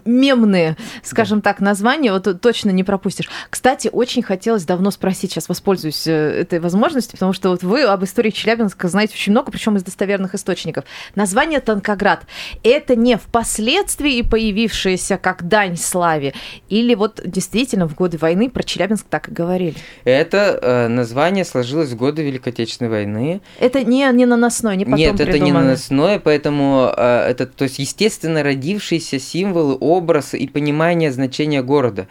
мемные, 0.05 0.77
скажем 1.03 1.39
да. 1.39 1.51
так, 1.51 1.61
названия, 1.61 2.13
вот 2.13 2.41
точно 2.41 2.71
не 2.71 2.85
пропустишь. 2.85 3.29
Кстати, 3.51 3.89
очень 3.91 4.23
хотелось 4.23 4.65
давно 4.65 4.91
спросить, 4.91 5.33
сейчас 5.33 5.49
воспользуюсь 5.49 6.07
этой 6.07 6.58
этой 6.59 6.63
возможности, 6.63 7.13
потому 7.13 7.33
что 7.33 7.51
вот 7.51 7.63
вы 7.63 7.83
об 7.85 8.05
истории 8.05 8.31
Челябинска 8.31 8.89
знаете 8.89 9.15
очень 9.15 9.33
много, 9.33 9.51
причем 9.51 9.77
из 9.77 9.83
достоверных 9.83 10.35
источников. 10.35 10.85
Название 11.15 11.61
Танкоград– 11.61 12.25
это 12.63 12.97
не 12.97 13.17
впоследствии 13.17 14.23
появившееся 14.23 15.17
как 15.17 15.47
дань 15.49 15.77
славе, 15.77 16.35
или 16.69 16.95
вот 16.95 17.21
действительно 17.25 17.89
в 17.89 17.95
годы 17.95 18.19
войны 18.19 18.51
про 18.51 18.63
Челябинск 18.63 19.07
так 19.09 19.29
и 19.29 19.33
говорили? 19.33 19.77
Это 20.05 20.59
э, 20.61 20.89
название 20.89 21.45
сложилось 21.45 21.91
в 21.91 21.97
годы 21.97 22.23
Великой 22.23 22.51
Отечественной 22.51 22.91
войны. 22.91 23.41
Это 23.61 23.85
не, 23.85 24.11
не 24.13 24.27
наносное, 24.27 24.77
не 24.77 24.85
потом 24.85 24.99
Нет, 24.99 25.17
придумано. 25.17 25.37
это 25.37 25.45
не 25.45 25.53
наносное, 25.53 26.19
поэтому 26.19 26.93
э, 26.97 27.31
это, 27.31 27.47
то 27.47 27.65
есть, 27.65 27.79
естественно, 27.79 28.43
родившиеся 28.43 29.19
символы, 29.19 29.77
образ 29.81 30.35
и 30.35 30.47
понимание 30.49 31.13
значения 31.13 31.63
города. 31.63 32.09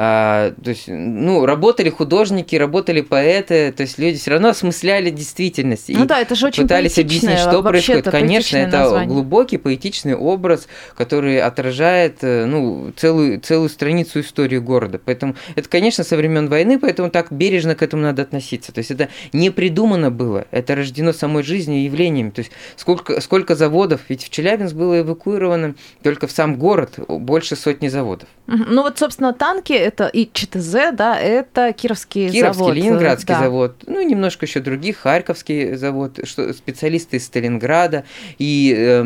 А, 0.00 0.52
то 0.62 0.70
есть, 0.70 0.84
ну, 0.86 1.44
работали 1.44 1.90
художники, 1.90 2.54
работали 2.54 3.00
поэты, 3.00 3.72
то 3.72 3.80
есть 3.80 3.98
люди 3.98 4.16
все 4.16 4.30
равно 4.30 4.50
осмысляли 4.50 5.10
действительность. 5.10 5.88
Ну 5.88 6.04
да, 6.04 6.20
это 6.20 6.36
же 6.36 6.46
очень 6.46 6.62
Пытались 6.62 7.00
объяснить, 7.00 7.40
что 7.40 7.64
происходит. 7.64 8.08
Конечно, 8.08 8.58
это 8.58 8.78
название. 8.78 9.08
глубокий 9.08 9.56
поэтичный 9.56 10.14
образ, 10.14 10.68
который 10.96 11.40
отражает, 11.40 12.18
э, 12.22 12.44
ну, 12.44 12.92
целую, 12.94 13.40
целую 13.40 13.68
страницу 13.68 14.20
истории 14.20 14.58
города. 14.58 15.00
Поэтому 15.04 15.34
это, 15.56 15.68
конечно, 15.68 16.04
со 16.04 16.16
времен 16.16 16.48
войны, 16.48 16.78
поэтому 16.78 17.10
так 17.10 17.32
бережно 17.32 17.74
к 17.74 17.82
этому 17.82 18.04
надо 18.04 18.22
относиться. 18.22 18.70
То 18.70 18.78
есть 18.78 18.92
это 18.92 19.08
не 19.32 19.50
придумано 19.50 20.12
было, 20.12 20.46
это 20.52 20.76
рождено 20.76 21.12
самой 21.12 21.42
жизнью 21.42 21.80
и 21.80 21.84
явлениями. 21.86 22.30
То 22.30 22.42
есть 22.42 22.52
сколько, 22.76 23.20
сколько 23.20 23.56
заводов, 23.56 24.02
ведь 24.08 24.22
в 24.22 24.30
Челябинск 24.30 24.76
было 24.76 25.00
эвакуировано 25.00 25.74
только 26.04 26.28
в 26.28 26.30
сам 26.30 26.54
город 26.56 27.00
больше 27.08 27.56
сотни 27.56 27.88
заводов. 27.88 28.28
Ну 28.46 28.82
вот, 28.82 28.96
собственно, 28.96 29.32
танки 29.32 29.87
это 29.88 30.06
и 30.06 30.28
ЧТЗ, 30.32 30.92
да, 30.92 31.18
это 31.18 31.72
Кировский, 31.72 32.30
Кировский 32.30 32.58
завод. 32.58 32.74
Ленинградский 32.74 33.34
да. 33.34 33.40
завод, 33.40 33.82
ну, 33.86 34.00
немножко 34.00 34.46
еще 34.46 34.60
других, 34.60 34.98
Харьковский 34.98 35.74
завод, 35.76 36.20
что, 36.24 36.52
специалисты 36.52 37.16
из 37.16 37.26
Сталинграда 37.26 38.04
и 38.38 38.74
э, 38.76 39.02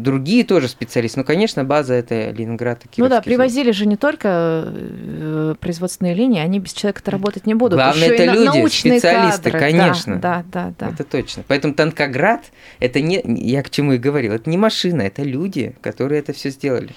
другие 0.00 0.44
тоже 0.44 0.68
специалисты. 0.68 1.20
Ну, 1.20 1.24
конечно, 1.24 1.64
база 1.64 1.94
это 1.94 2.30
Ленинград 2.30 2.84
и 2.84 2.88
Кировский 2.88 3.02
Ну 3.02 3.08
да, 3.08 3.16
завод. 3.16 3.24
привозили 3.24 3.70
же 3.72 3.86
не 3.86 3.96
только 3.96 4.64
э, 4.66 5.54
производственные 5.60 6.14
линии, 6.14 6.40
они 6.40 6.60
без 6.60 6.72
человека-то 6.72 7.10
работать 7.10 7.46
не 7.46 7.54
будут. 7.54 7.76
Главное, 7.78 8.04
Еще 8.04 8.14
это 8.14 8.22
и 8.24 8.26
люди, 8.26 8.44
научные 8.44 8.98
специалисты, 9.00 9.50
кадры. 9.50 9.60
конечно. 9.60 10.16
Да, 10.16 10.44
да, 10.52 10.72
да. 10.78 10.86
да. 10.86 10.92
Это 10.92 11.04
точно. 11.04 11.44
Поэтому 11.48 11.74
Танкоград, 11.74 12.42
это 12.80 13.00
не, 13.00 13.22
я 13.24 13.62
к 13.62 13.70
чему 13.70 13.94
и 13.94 13.98
говорил, 13.98 14.32
это 14.32 14.48
не 14.50 14.56
машина, 14.56 15.02
это 15.02 15.22
люди, 15.22 15.74
которые 15.80 16.20
это 16.20 16.32
все 16.32 16.50
сделали. 16.50 16.90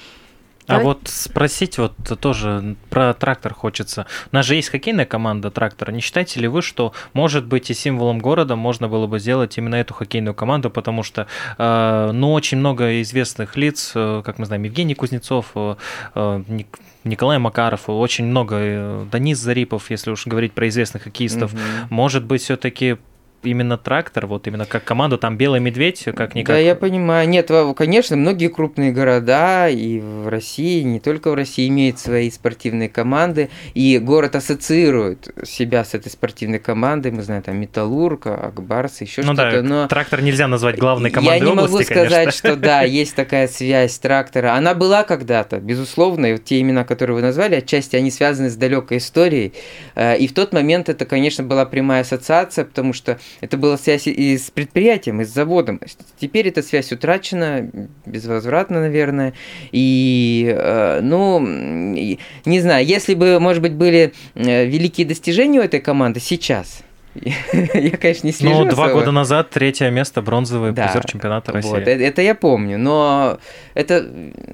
А 0.72 0.78
Давай. 0.78 0.86
вот 0.86 1.02
спросить 1.06 1.78
вот 1.78 1.94
тоже 2.20 2.76
про 2.90 3.14
трактор 3.14 3.54
хочется. 3.54 4.06
У 4.32 4.36
нас 4.36 4.46
же 4.46 4.56
есть 4.56 4.70
хоккейная 4.70 5.06
команда 5.06 5.52
трактора. 5.52 5.92
Не 5.92 6.00
считаете 6.02 6.40
ли 6.40 6.48
вы, 6.48 6.62
что, 6.62 6.94
может 7.14 7.46
быть, 7.46 7.70
и 7.70 7.74
символом 7.74 8.20
города 8.20 8.56
можно 8.56 8.88
было 8.88 9.06
бы 9.06 9.20
сделать 9.20 9.58
именно 9.58 9.76
эту 9.76 9.94
хоккейную 9.94 10.34
команду, 10.34 10.70
потому 10.70 11.04
что, 11.04 11.28
э, 11.58 12.12
ну, 12.14 12.32
очень 12.34 12.58
много 12.60 13.02
известных 13.02 13.58
лиц, 13.58 13.92
э, 13.96 14.22
как 14.26 14.40
мы 14.40 14.46
знаем, 14.46 14.64
Евгений 14.64 14.96
Кузнецов, 14.96 15.48
э, 15.56 15.76
э, 16.16 16.44
Ник- 16.48 16.80
Николай 17.04 17.38
Макаров, 17.40 17.90
очень 17.90 18.26
много, 18.26 18.56
э, 18.60 19.06
Данис 19.12 19.40
Зарипов, 19.40 19.90
если 19.92 20.12
уж 20.12 20.26
говорить 20.28 20.54
про 20.54 20.68
известных 20.70 21.04
хоккеистов. 21.04 21.54
Мгм. 21.54 21.62
Может 21.90 22.24
быть, 22.24 22.42
все-таки 22.44 22.98
именно 23.44 23.78
трактор, 23.78 24.28
вот 24.28 24.48
именно 24.48 24.66
как 24.66 24.84
команду, 24.84 25.18
там 25.18 25.38
Белый 25.38 25.60
Медведь, 25.60 26.04
как 26.16 26.36
никак. 26.36 26.56
Да, 26.56 26.60
я 26.60 26.76
понимаю. 26.76 27.28
Нет, 27.28 27.50
конечно, 27.76 28.16
многие 28.18 28.48
крупные 28.48 28.92
города 28.92 29.68
и 29.70 30.00
в 30.00 30.28
России, 30.30 30.82
не 30.82 31.00
только 31.00 31.32
в 31.32 31.34
России, 31.34 31.68
имеют 31.68 32.00
свои 32.00 32.30
спортивные 32.32 32.90
команды, 32.90 33.50
и 33.74 33.98
город 34.00 34.36
ассоциирует 34.36 35.30
себя 35.44 35.84
с 35.84 35.94
этой 35.94 36.10
спортивной 36.12 36.60
командой. 36.60 37.12
Мы 37.12 37.22
знаем, 37.24 37.44
там 37.44 37.58
Металлург, 37.58 38.28
Акбарс, 38.28 39.02
еще 39.02 39.22
Ну 39.22 39.34
что-то. 39.34 39.52
да, 39.52 39.62
но 39.62 39.88
трактор 39.88 40.22
нельзя 40.22 40.48
назвать 40.48 40.78
главной 40.78 41.10
командой 41.12 41.40
Я 41.40 41.46
не 41.46 41.52
области, 41.52 41.72
могу 41.72 41.84
сказать, 41.84 42.10
конечно. 42.12 42.32
что 42.32 42.56
да, 42.56 42.82
есть 42.84 43.16
такая 43.16 43.48
связь 43.48 43.98
трактора. 44.00 44.54
Она 44.56 44.74
была 44.74 45.04
когда-то, 45.04 45.60
безусловно, 45.60 46.28
и 46.28 46.32
вот 46.34 46.44
те 46.46 46.60
имена, 46.62 46.84
которые 46.84 47.16
вы 47.16 47.22
назвали, 47.22 47.56
отчасти 47.56 47.96
они 47.96 48.12
связаны 48.12 48.50
с 48.50 48.56
далекой 48.56 48.98
историей. 48.98 49.54
Э, 49.96 50.18
И 50.18 50.28
в 50.28 50.34
тот 50.34 50.54
момент 50.54 50.90
это, 50.90 51.06
конечно, 51.06 51.44
была 51.44 51.66
прямая 51.66 52.02
ассоциация, 52.02 52.66
потому 52.66 52.94
что 52.94 53.20
это 53.40 53.58
была 53.58 53.78
связь 53.78 54.08
и 54.08 54.38
с 54.38 54.52
предприятием, 54.52 55.22
и 55.22 55.26
с 55.26 55.30
заводом. 55.30 55.80
Теперь 56.20 56.48
эта 56.50 56.62
связь 56.62 56.92
утрачена, 56.92 57.70
безвозвратно, 58.06 58.82
наверное. 58.82 59.34
И, 59.72 60.54
э, 60.56 61.00
ну, 61.02 61.40
не 61.40 62.60
знаю, 62.60 62.86
если 62.86 63.14
бы, 63.14 63.40
может 63.40 63.62
быть, 63.62 63.74
были 63.74 64.14
э, 64.36 64.66
великие 64.66 65.08
достижения 65.08 65.60
у 65.60 65.64
этой 65.64 65.80
команды 65.80 66.20
сейчас, 66.20 66.84
я, 67.74 67.98
конечно, 67.98 68.28
не 68.28 68.34
слежу 68.34 68.64
Ну, 68.64 68.70
два 68.70 68.86
особо. 68.86 69.00
года 69.00 69.12
назад 69.12 69.50
третье 69.50 69.90
место, 69.90 70.22
бронзовый 70.22 70.72
Да, 70.72 70.88
призер 70.88 71.06
чемпионата 71.06 71.52
России. 71.52 71.70
Вот, 71.70 71.82
это, 71.82 71.92
это 71.92 72.22
я 72.22 72.36
помню, 72.36 72.78
но 72.78 73.40
это 73.74 74.08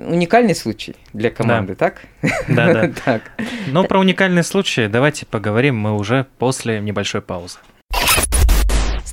уникальный 0.07 0.55
случай 0.55 0.95
для 1.13 1.29
команды, 1.29 1.75
так? 1.75 2.01
Да, 2.47 2.73
да. 2.73 2.91
Так. 3.05 3.31
Но 3.67 3.83
про 3.83 3.99
уникальный 3.99 4.43
случай 4.43 4.87
давайте 4.87 5.25
поговорим 5.25 5.77
мы 5.77 5.95
уже 5.95 6.25
после 6.39 6.79
небольшой 6.79 7.21
паузы. 7.21 7.59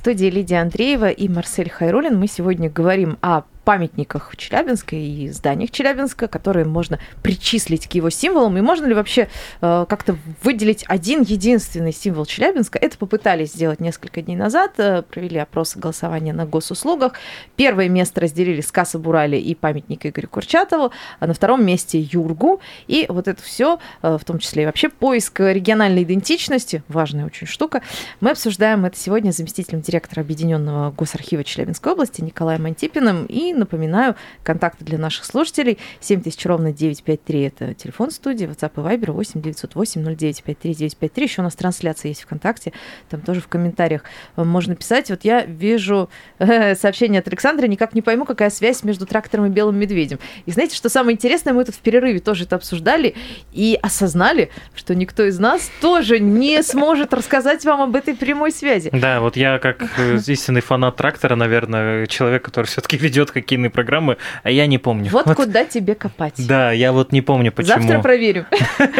Студии 0.05 0.27
Лидия 0.27 0.61
Андреева 0.61 1.09
и 1.09 1.27
Марсель 1.27 1.71
Хайрулин 1.71 2.19
мы 2.19 2.27
сегодня 2.27 2.69
говорим 2.69 3.17
о 3.23 3.41
памятниках 3.65 4.35
Челябинска 4.37 4.95
и 4.95 5.29
зданиях 5.29 5.71
Челябинска, 5.71 6.27
которые 6.27 6.65
можно 6.65 6.99
причислить 7.21 7.87
к 7.87 7.93
его 7.93 8.09
символам. 8.09 8.57
И 8.57 8.61
можно 8.61 8.85
ли 8.85 8.93
вообще 8.93 9.27
э, 9.61 9.85
как-то 9.89 10.17
выделить 10.43 10.85
один 10.87 11.23
единственный 11.23 11.91
символ 11.91 12.25
Челябинска? 12.25 12.77
Это 12.79 12.97
попытались 12.97 13.53
сделать 13.53 13.79
несколько 13.79 14.21
дней 14.21 14.35
назад, 14.35 14.73
э, 14.77 15.01
провели 15.01 15.39
опрос 15.39 15.75
голосования 15.75 16.31
на 16.31 16.45
госуслугах. 16.45 17.13
Первое 17.55 17.89
место 17.89 18.21
разделили 18.21 18.61
с 18.61 18.71
Касса 18.71 18.99
Бурали 18.99 19.37
и 19.37 19.55
памятник 19.55 20.05
Игорю 20.05 20.29
Курчатову, 20.29 20.91
а 21.19 21.27
на 21.27 21.33
втором 21.33 21.65
месте 21.65 21.99
Юргу. 21.99 22.61
И 22.87 23.05
вот 23.09 23.27
это 23.27 23.41
все, 23.41 23.79
в 24.01 24.21
том 24.23 24.39
числе 24.39 24.63
и 24.63 24.65
вообще 24.65 24.89
поиск 24.89 25.39
региональной 25.39 26.03
идентичности, 26.03 26.83
важная 26.87 27.25
очень 27.25 27.47
штука, 27.47 27.81
мы 28.19 28.31
обсуждаем 28.31 28.85
это 28.85 28.97
сегодня 28.97 29.31
с 29.31 29.37
заместителем 29.37 29.81
директора 29.81 30.21
Объединенного 30.21 30.91
госархива 30.91 31.43
Челябинской 31.43 31.93
области 31.93 32.21
Николаем 32.21 32.65
Антипиным. 32.65 33.25
И 33.25 33.54
напоминаю, 33.55 34.15
контакты 34.43 34.85
для 34.85 34.97
наших 34.97 35.25
слушателей 35.25 35.77
7000 35.99 36.45
ровно 36.45 36.71
953 36.71 37.41
это 37.41 37.73
телефон 37.73 38.11
студии, 38.11 38.47
WhatsApp 38.47 38.71
и 38.75 38.79
Viber 38.79 39.11
8 39.11 39.41
908 39.41 40.03
0953 40.15 40.73
953. 40.73 41.25
Еще 41.25 41.41
у 41.41 41.43
нас 41.43 41.55
трансляция 41.55 42.09
есть 42.09 42.23
ВКонтакте, 42.23 42.73
там 43.09 43.21
тоже 43.21 43.41
в 43.41 43.47
комментариях 43.47 44.03
можно 44.35 44.75
писать. 44.75 45.09
Вот 45.09 45.23
я 45.23 45.45
вижу 45.45 46.09
э, 46.39 46.75
сообщение 46.75 47.19
от 47.19 47.27
Александра, 47.27 47.67
никак 47.67 47.93
не 47.93 48.01
пойму, 48.01 48.25
какая 48.25 48.49
связь 48.49 48.83
между 48.83 49.05
трактором 49.05 49.45
и 49.47 49.49
белым 49.49 49.77
медведем. 49.77 50.19
И 50.45 50.51
знаете, 50.51 50.75
что 50.75 50.89
самое 50.89 51.15
интересное, 51.15 51.53
мы 51.53 51.63
тут 51.65 51.75
в 51.75 51.79
перерыве 51.79 52.19
тоже 52.19 52.45
это 52.45 52.55
обсуждали 52.55 53.15
и 53.53 53.77
осознали, 53.81 54.49
что 54.73 54.95
никто 54.95 55.23
из 55.23 55.39
нас 55.39 55.71
тоже 55.81 56.19
не 56.19 56.61
сможет 56.63 57.13
рассказать 57.13 57.65
вам 57.65 57.81
об 57.81 57.95
этой 57.95 58.15
прямой 58.15 58.51
связи. 58.51 58.89
Да, 58.93 59.19
вот 59.19 59.37
я 59.37 59.59
как 59.59 59.83
э, 59.97 60.17
истинный 60.27 60.61
фанат 60.61 60.95
трактора, 60.95 61.35
наверное, 61.35 62.07
человек, 62.07 62.43
который 62.43 62.65
все-таки 62.65 62.97
ведет 62.97 63.31
хоккейные 63.45 63.69
программы, 63.69 64.17
а 64.43 64.49
я 64.49 64.65
не 64.65 64.77
помню. 64.79 65.11
Вот, 65.11 65.25
куда 65.35 65.65
тебе 65.65 65.93
копать. 65.93 66.33
Да, 66.47 66.71
я 66.71 66.91
вот 66.91 67.11
не 67.11 67.21
помню, 67.21 67.51
почему. 67.51 67.79
Завтра 67.79 67.99
проверим. 68.01 68.45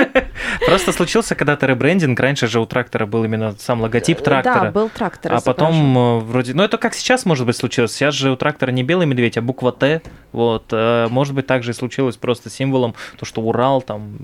Просто 0.67 0.91
случился 0.91 1.35
когда-то 1.35 1.65
ребрендинг. 1.65 2.19
Раньше 2.19 2.47
же 2.47 2.59
у 2.59 2.65
трактора 2.65 3.05
был 3.05 3.23
именно 3.23 3.55
сам 3.57 3.81
логотип 3.81 4.21
трактора. 4.21 4.65
Да, 4.65 4.71
был 4.71 4.89
трактор. 4.89 5.33
А 5.33 5.41
потом 5.41 5.97
э, 5.97 6.19
вроде... 6.19 6.53
Ну, 6.53 6.63
это 6.63 6.77
как 6.77 6.93
сейчас, 6.93 7.25
может 7.25 7.45
быть, 7.45 7.55
случилось. 7.57 7.91
Сейчас 7.93 8.13
же 8.13 8.31
у 8.31 8.35
трактора 8.35 8.71
не 8.71 8.83
белый 8.83 9.07
медведь, 9.07 9.37
а 9.37 9.41
буква 9.41 9.71
Т. 9.71 10.01
Вот. 10.31 10.65
э, 10.71 11.07
Может 11.09 11.33
быть, 11.33 11.47
также 11.47 11.71
и 11.71 11.73
случилось 11.73 12.17
просто 12.17 12.49
символом, 12.49 12.93
то, 13.17 13.25
что 13.25 13.41
Урал 13.41 13.81
там, 13.81 14.15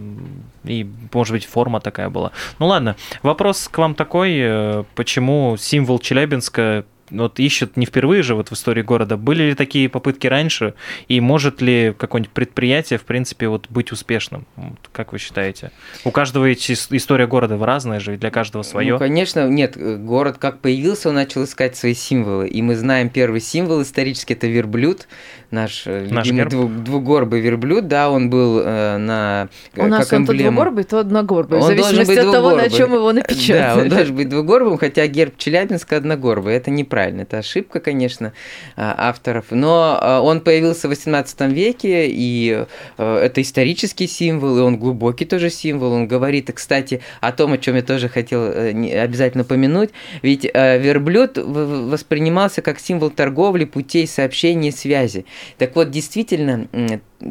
и, 0.64 0.88
может 1.14 1.34
быть, 1.34 1.46
форма 1.46 1.80
такая 1.82 2.10
была. 2.10 2.32
Ну, 2.60 2.68
ладно. 2.68 2.96
Вопрос 3.24 3.68
к 3.72 3.78
вам 3.78 3.96
такой. 3.96 4.38
э, 4.38 4.84
Почему 4.96 5.58
символ 5.58 6.00
Челябинска 6.00 6.86
вот 7.12 7.40
ищут 7.40 7.78
не 7.78 7.86
впервые 7.86 8.24
же 8.24 8.36
вот 8.36 8.50
в 8.50 8.54
истории 8.54 8.82
города. 8.82 9.18
Были 9.18 9.44
ли 9.44 9.54
такие 9.56 9.90
попытки 9.90 10.28
раньше? 10.28 10.74
И 11.08 11.20
может 11.22 11.62
ли 11.62 11.94
какое-нибудь 11.98 12.34
предприятие, 12.34 12.98
в 13.00 13.04
принципе, 13.04 13.48
вот 13.48 13.68
быть 13.70 13.92
успешным? 13.92 14.46
Вот, 14.56 14.78
как 14.92 15.12
вы 15.14 15.20
считаете? 15.20 15.72
У 16.06 16.12
каждого 16.12 16.46
ведь 16.46 16.70
ис- 16.70 16.88
история 16.92 17.28
города 17.28 17.58
разная 17.58 18.00
же, 18.00 18.14
и 18.16 18.18
для 18.18 18.32
каждого 18.32 18.64
свое. 18.64 18.94
Ну, 18.94 19.00
конечно, 19.00 19.48
нет, 19.48 19.76
э, 19.78 19.98
город 19.98 20.38
как 20.40 20.60
появился, 20.60 21.10
он 21.10 21.16
начал 21.16 21.44
искать 21.44 21.76
свои 21.76 21.94
символы. 21.94 22.48
И 22.48 22.62
мы 22.62 22.76
знаем 22.76 23.10
первый 23.10 23.42
символ 23.42 23.82
исторический, 23.82 24.34
это 24.34 24.48
верблюд, 24.48 25.08
наш, 25.52 25.84
э, 25.86 26.08
Наш 26.10 26.26
любимый 26.26 26.40
герб? 26.50 26.54
дву- 26.54 26.84
двугорбый 26.84 27.42
верблюд, 27.42 27.88
да, 27.88 28.10
он 28.10 28.30
был 28.30 28.60
э, 28.64 28.98
на 28.98 29.50
У 29.76 29.86
нас 29.88 30.12
он 30.14 30.26
то 30.26 30.34
двугорбый, 30.34 30.84
то 30.86 31.00
одногорбый. 31.00 31.60
В 31.60 31.64
Он 31.64 31.76
должен 31.76 31.96
зависимости 31.96 32.26
от 32.26 32.32
того, 32.32 32.56
на 32.56 32.70
чем 32.70 32.94
его 32.94 33.02
Да, 33.02 33.08
он 33.10 33.16
напечатали. 33.16 33.90
должен 33.90 34.16
быть 34.16 34.30
двугорбым, 34.30 34.78
хотя 34.78 35.06
герб 35.08 35.38
Челябинска 35.38 35.98
одногорбый, 35.98 36.56
это 36.56 36.72
неправильно. 36.72 37.01
Неправильно. 37.02 37.22
Это 37.22 37.40
ошибка, 37.40 37.80
конечно, 37.80 38.34
авторов. 38.76 39.46
Но 39.52 40.22
он 40.24 40.42
появился 40.42 40.88
в 40.88 40.92
XVIII 40.92 41.52
веке, 41.52 42.08
и 42.08 42.66
это 42.98 43.42
исторический 43.42 44.08
символ, 44.08 44.58
и 44.58 44.62
он 44.62 44.78
глубокий 44.78 45.26
тоже 45.26 45.50
символ. 45.50 45.94
Он 45.94 46.08
говорит, 46.08 46.52
кстати, 46.54 47.02
о 47.20 47.32
том, 47.32 47.54
о 47.54 47.58
чем 47.58 47.76
я 47.76 47.82
тоже 47.82 48.10
хотел 48.10 48.46
обязательно 48.46 49.44
помянуть. 49.44 49.92
Ведь 50.22 50.44
верблюд 50.44 51.38
воспринимался 51.38 52.62
как 52.62 52.80
символ 52.80 53.10
торговли, 53.10 53.66
путей 53.66 54.08
сообщения, 54.08 54.72
связи. 54.72 55.26
Так 55.58 55.76
вот, 55.76 55.92
действительно, 55.92 56.68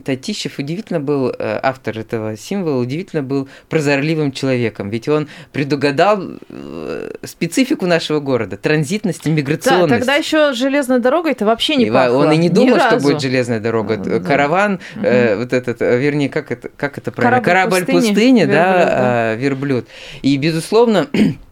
Татищев 0.05 0.59
удивительно 0.59 1.01
был, 1.01 1.31
э, 1.31 1.61
автор 1.63 1.99
этого 1.99 2.37
символа, 2.37 2.81
удивительно 2.81 3.23
был 3.23 3.49
прозорливым 3.69 4.33
человеком, 4.33 4.91
ведь 4.91 5.09
он 5.09 5.29
предугадал 5.53 6.23
э, 6.49 7.11
специфику 7.25 7.87
нашего 7.87 8.21
города, 8.21 8.57
транзитность 8.57 9.27
и 9.27 9.31
миграционность. 9.31 9.91
Да, 9.91 9.99
тогда 9.99 10.15
еще 10.15 10.53
железная 10.53 10.99
дорога 10.99 11.31
это 11.31 11.45
вообще 11.45 11.77
не 11.77 11.91
пахло. 11.91 12.19
Он 12.19 12.33
и 12.33 12.37
не 12.37 12.49
думал, 12.49 12.79
что 12.79 12.91
разу. 12.91 13.09
будет 13.09 13.21
железная 13.21 13.61
дорога. 13.61 13.95
А, 13.95 14.21
Караван, 14.21 14.75
угу. 14.97 15.05
э, 15.05 15.37
вот 15.37 15.53
этот, 15.53 15.83
э, 15.83 15.99
вернее, 15.99 16.29
как 16.29 16.51
это, 16.53 16.69
как 16.77 16.99
это 16.99 17.11
правильно? 17.11 17.43
Корабль, 17.43 17.71
Корабль 17.71 17.93
пустыни, 17.93 18.15
пустыни 18.15 18.41
верблюд, 18.41 18.57
да, 18.57 18.85
да. 18.87 19.35
верблюд. 19.35 19.89
И, 20.23 20.37
безусловно, 20.37 21.09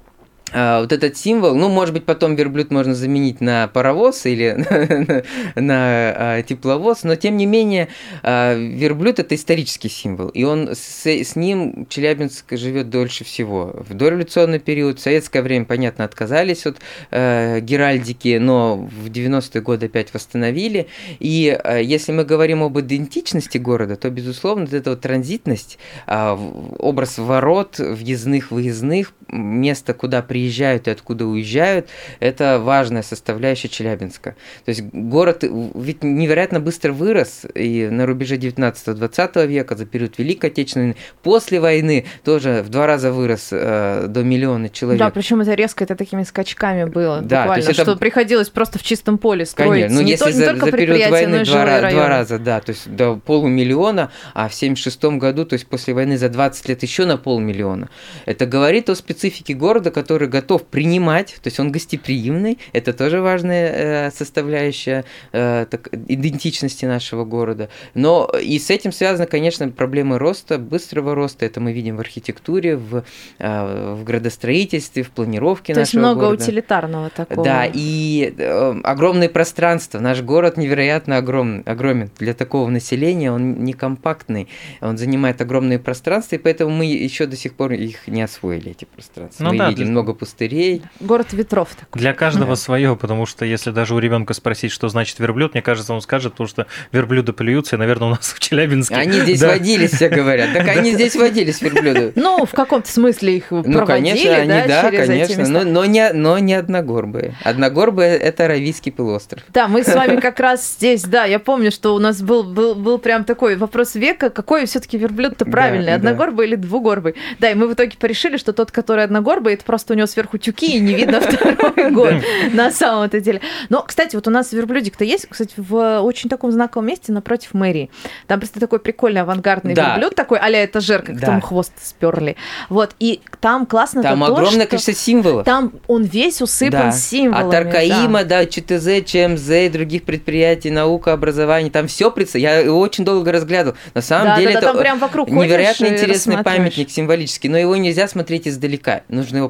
а, 0.53 0.81
вот 0.81 0.93
этот 0.93 1.17
символ, 1.17 1.55
ну, 1.55 1.69
может 1.69 1.95
быть, 1.95 2.05
потом 2.05 2.35
верблюд 2.35 2.71
можно 2.71 2.95
заменить 2.95 3.41
на 3.41 3.69
паровоз 3.69 4.25
или 4.27 4.57
на 5.55 5.77
а, 5.77 6.43
тепловоз, 6.43 7.03
но 7.05 7.17
тем 7.17 7.37
не 7.37 7.47
менее 7.47 7.89
а, 8.23 8.55
верблюд 8.55 9.19
это 9.19 9.35
исторический 9.35 9.89
символ, 9.89 10.29
и 10.29 10.45
он 10.45 10.71
с, 10.73 11.37
ним 11.37 11.87
Челябинск 11.89 12.57
живет 12.57 12.89
дольше 12.89 13.25
всего. 13.25 13.85
В 13.89 13.95
дореволюционный 13.95 14.59
период, 14.59 14.99
в 14.99 15.03
советское 15.03 15.43
время, 15.43 15.65
понятно, 15.65 16.05
отказались 16.05 16.67
от 16.67 16.79
геральдики, 17.11 18.39
но 18.39 18.77
в 18.77 19.09
90-е 19.09 19.61
годы 19.61 19.87
опять 19.87 20.13
восстановили. 20.15 20.89
И 21.19 21.59
если 21.83 22.13
мы 22.13 22.25
говорим 22.25 22.63
об 22.63 22.79
идентичности 22.79 23.59
города, 23.59 23.97
то, 23.97 24.11
безусловно, 24.11 24.65
вот 24.65 24.75
эта 24.75 24.91
вот 24.91 25.01
транзитность, 25.01 25.79
образ 26.07 27.19
ворот, 27.19 27.79
въездных, 27.79 28.51
выездных, 28.51 29.13
место, 29.29 29.95
куда 29.95 30.23
приезжают 30.23 30.38
приезжают 30.39 30.87
и 30.87 30.91
откуда 30.91 31.27
уезжают, 31.27 31.89
это 32.21 32.61
важная 32.61 33.03
составляющая 33.03 33.69
Челябинска. 33.69 34.37
То 34.65 34.69
есть 34.69 34.83
город 34.83 35.43
ведь 35.43 36.05
невероятно 36.05 36.61
быстро 36.61 36.93
вырос, 36.93 37.45
и 37.55 37.89
на 37.91 38.07
рубеже 38.07 38.37
19-20 38.37 39.47
века, 39.47 39.77
за 39.77 39.85
период 39.85 40.19
Великой 40.19 40.51
Отечественной 40.51 40.97
после 41.23 41.61
войны 41.61 42.05
тоже 42.25 42.63
в 42.65 42.69
два 42.69 42.87
раза 42.87 43.11
вырос 43.11 43.49
э, 43.51 44.07
до 44.09 44.23
миллиона 44.23 44.69
человек. 44.69 45.01
Да, 45.01 45.11
причем 45.11 45.41
это 45.41 45.55
резко, 45.55 45.83
это 45.83 45.97
такими 45.97 46.23
скачками 46.23 46.85
было, 46.85 47.21
да, 47.21 47.43
буквально, 47.43 47.55
то 47.55 47.71
есть 47.71 47.81
это... 47.81 47.91
что 47.91 47.99
приходилось 47.99 48.49
просто 48.49 48.79
в 48.79 48.83
чистом 48.85 49.19
поле 49.19 49.45
строить. 49.45 49.71
Конечно, 49.71 50.01
ну 50.01 50.07
если 50.07 50.25
то, 50.25 50.33
за, 50.33 50.57
за 50.57 50.73
период 50.73 51.11
войны 51.11 51.45
два, 51.45 51.91
два 51.91 52.09
раза, 52.09 52.39
да, 52.39 52.61
то 52.61 52.71
есть 52.71 52.89
до 52.95 53.17
полумиллиона, 53.17 54.13
а 54.35 54.49
в 54.49 54.55
76 54.55 55.05
году, 55.19 55.45
то 55.45 55.55
есть 55.55 55.67
после 55.67 55.95
войны 55.95 56.17
за 56.17 56.29
20 56.29 56.69
лет 56.69 56.83
еще 56.83 57.07
на 57.07 57.17
полмиллиона. 57.17 57.89
Это 58.25 58.47
говорит 58.47 58.89
о 58.89 58.95
специфике 58.95 59.55
города, 59.55 59.91
который 59.91 60.28
готов 60.29 60.65
принимать, 60.65 61.37
то 61.43 61.49
есть 61.49 61.59
он 61.61 61.73
гостеприимный, 61.73 62.59
это 62.73 62.93
тоже 62.93 63.21
важная 63.21 64.09
э, 64.09 64.11
составляющая 64.11 65.05
э, 65.33 65.67
так, 65.71 65.89
идентичности 65.93 66.85
нашего 66.85 67.25
города. 67.25 67.69
Но 67.95 68.31
и 68.41 68.59
с 68.59 68.71
этим 68.71 68.93
связаны, 68.93 69.27
конечно, 69.27 69.69
проблемы 69.71 70.19
роста, 70.19 70.59
быстрого 70.59 71.15
роста, 71.15 71.47
это 71.47 71.61
мы 71.61 71.73
видим 71.73 71.97
в 71.97 72.01
архитектуре, 72.01 72.77
в, 72.77 73.05
э, 73.39 73.95
в 73.95 74.05
градостроительстве, 74.05 75.03
в 75.03 75.11
планировке 75.11 75.75
то 75.75 75.81
нашего 75.81 75.81
города. 75.81 75.87
То 75.87 75.91
есть 75.91 75.95
много 75.95 76.21
города. 76.21 76.45
утилитарного 76.45 77.11
такого. 77.11 77.45
Да, 77.45 77.69
и 77.73 78.35
э, 78.37 78.81
огромные 78.85 79.29
пространства, 79.29 79.99
наш 79.99 80.23
город 80.23 80.57
невероятно 80.57 81.17
огром, 81.17 81.63
огромен 81.67 82.11
для 82.19 82.35
такого 82.35 82.69
населения, 82.69 83.33
он 83.33 83.65
не 83.65 83.73
компактный, 83.73 84.49
он 84.81 84.99
занимает 84.99 85.41
огромные 85.41 85.79
пространства, 85.79 86.37
и 86.37 86.39
поэтому 86.39 86.71
мы 86.71 86.87
еще 86.87 87.27
до 87.27 87.37
сих 87.37 87.55
пор 87.55 87.73
их 87.73 88.09
не 88.09 88.23
освоили, 88.23 88.71
эти 88.71 88.85
пространства. 88.85 89.45
Ну, 89.45 89.53
мы 89.53 89.59
да, 89.59 89.71
видим 89.71 89.89
много 89.89 90.15
пустырей. 90.19 90.83
Город 91.01 91.33
ветров 91.33 91.69
такой. 91.75 91.99
Для 91.99 92.13
каждого 92.13 92.55
свое, 92.55 92.97
потому 92.97 93.27
что 93.27 93.45
если 93.45 93.71
даже 93.71 93.95
у 93.95 93.99
ребенка 93.99 94.35
спросить, 94.35 94.73
что 94.73 94.89
значит 94.89 95.19
верблюд, 95.19 95.55
мне 95.55 95.63
кажется, 95.63 95.93
он 95.95 96.01
скажет, 96.01 96.33
потому 96.33 96.49
что 96.49 96.67
верблюды 96.93 97.33
плюются, 97.33 97.77
и, 97.77 97.79
наверное, 97.79 98.09
у 98.09 98.11
нас 98.13 98.33
в 98.35 98.41
Челябинске. 98.41 98.95
Они 98.95 99.21
здесь 99.21 99.41
да. 99.41 99.49
водились, 99.49 99.93
все 99.93 100.09
говорят. 100.09 100.53
Так 100.53 100.69
они 100.77 100.93
здесь 100.93 101.17
водились, 101.17 101.61
верблюды. 101.61 102.13
Ну, 102.17 102.45
в 102.45 102.51
каком-то 102.51 102.91
смысле 102.91 103.37
их 103.37 103.49
проводили, 103.49 103.75
Ну, 103.75 103.87
конечно, 103.87 104.35
они, 104.35 104.69
да, 104.69 104.91
конечно, 104.91 105.65
но, 105.65 105.85
не, 105.85 106.13
но 106.13 106.39
не 106.39 106.55
одногорбые. 106.55 107.37
Одногорбые– 107.45 108.17
это 108.19 108.45
Аравийский 108.45 108.93
полуостров. 108.93 109.43
Да, 109.49 109.69
мы 109.69 109.85
с 109.85 109.95
вами 109.95 110.21
как 110.21 110.41
раз 110.41 110.75
здесь, 110.75 111.05
да, 111.05 111.25
я 111.25 111.39
помню, 111.39 111.71
что 111.71 111.95
у 111.95 111.99
нас 111.99 112.21
был, 112.23 112.43
был, 112.43 112.75
был 112.75 112.99
прям 112.99 113.25
такой 113.25 113.57
вопрос 113.57 113.95
века, 113.95 114.31
какой 114.31 114.67
все-таки 114.67 114.99
верблюд-то 114.99 115.45
правильный, 115.45 115.89
да, 115.89 115.95
одногорбый 115.95 116.49
да. 116.49 116.55
или 116.55 116.61
двугорбый. 116.61 117.15
Да, 117.39 117.51
и 117.51 117.55
мы 117.55 117.69
в 117.69 117.75
итоге 117.75 117.97
порешили, 117.99 118.37
что 118.37 118.53
тот, 118.53 118.73
который 118.73 119.05
одногорбый, 119.05 119.55
это 119.55 119.65
просто 119.65 119.95
у 119.95 119.97
него 119.97 120.07
сверху 120.09 120.39
тюки, 120.39 120.77
и 120.77 120.81
не 120.81 120.95
видно 120.95 121.21
второй 121.21 121.91
год 121.91 122.15
на 122.53 122.71
самом-то 122.71 123.21
деле. 123.21 123.41
Но, 123.69 123.83
кстати, 123.83 124.17
вот 124.17 124.27
у 124.27 124.31
нас 124.31 124.53
верблюдик-то 124.53 125.05
есть, 125.05 125.27
кстати, 125.29 125.55
в 125.57 126.01
очень 126.01 126.29
таком 126.29 126.51
знаковом 126.53 126.87
месте 126.87 127.13
напротив 127.13 127.55
мэрии. 127.55 127.91
Там 128.27 128.41
просто 128.41 128.61
такой 128.61 128.79
прикольный 128.79 129.23
авангардный 129.23 129.75
верблюд, 129.75 130.15
такой 130.15 130.39
а-ля 130.39 130.65
этажерка, 130.65 131.15
к 131.15 131.21
тому 131.21 131.41
хвост 131.41 131.73
сперли. 131.83 132.37
Вот, 132.69 132.95
и 132.99 133.21
там 133.41 133.67
классно 133.67 134.03
Там 134.03 134.25
огромное 134.25 134.67
количество 134.67 134.95
символов. 134.95 135.45
Там 135.45 135.73
он 135.87 136.05
весь 136.05 136.43
усыпан 136.43 136.93
символами. 136.93 137.49
От 137.49 137.55
Аркаима 137.55 138.25
до 138.25 138.47
ЧТЗ, 138.47 139.05
ЧМЗ 139.05 139.51
и 139.51 139.69
других 139.69 140.05
предприятий, 140.05 140.71
наука, 140.71 141.13
образование, 141.13 141.71
там 141.71 141.87
все 141.87 142.13
Я 142.35 142.59
его 142.59 142.79
очень 142.81 143.05
долго 143.05 143.33
разглядывал. 143.33 143.77
На 143.95 144.03
самом 144.03 144.39
деле 144.39 144.55
это 144.55 144.73
невероятно 144.73 145.87
интересный 145.87 146.43
памятник 146.43 146.91
символический, 146.91 147.49
но 147.49 147.59
его 147.59 147.77
нельзя 147.77 148.09
смотреть 148.09 148.49
издалека. 148.49 149.03
Нужно 149.09 149.39
его 149.39 149.49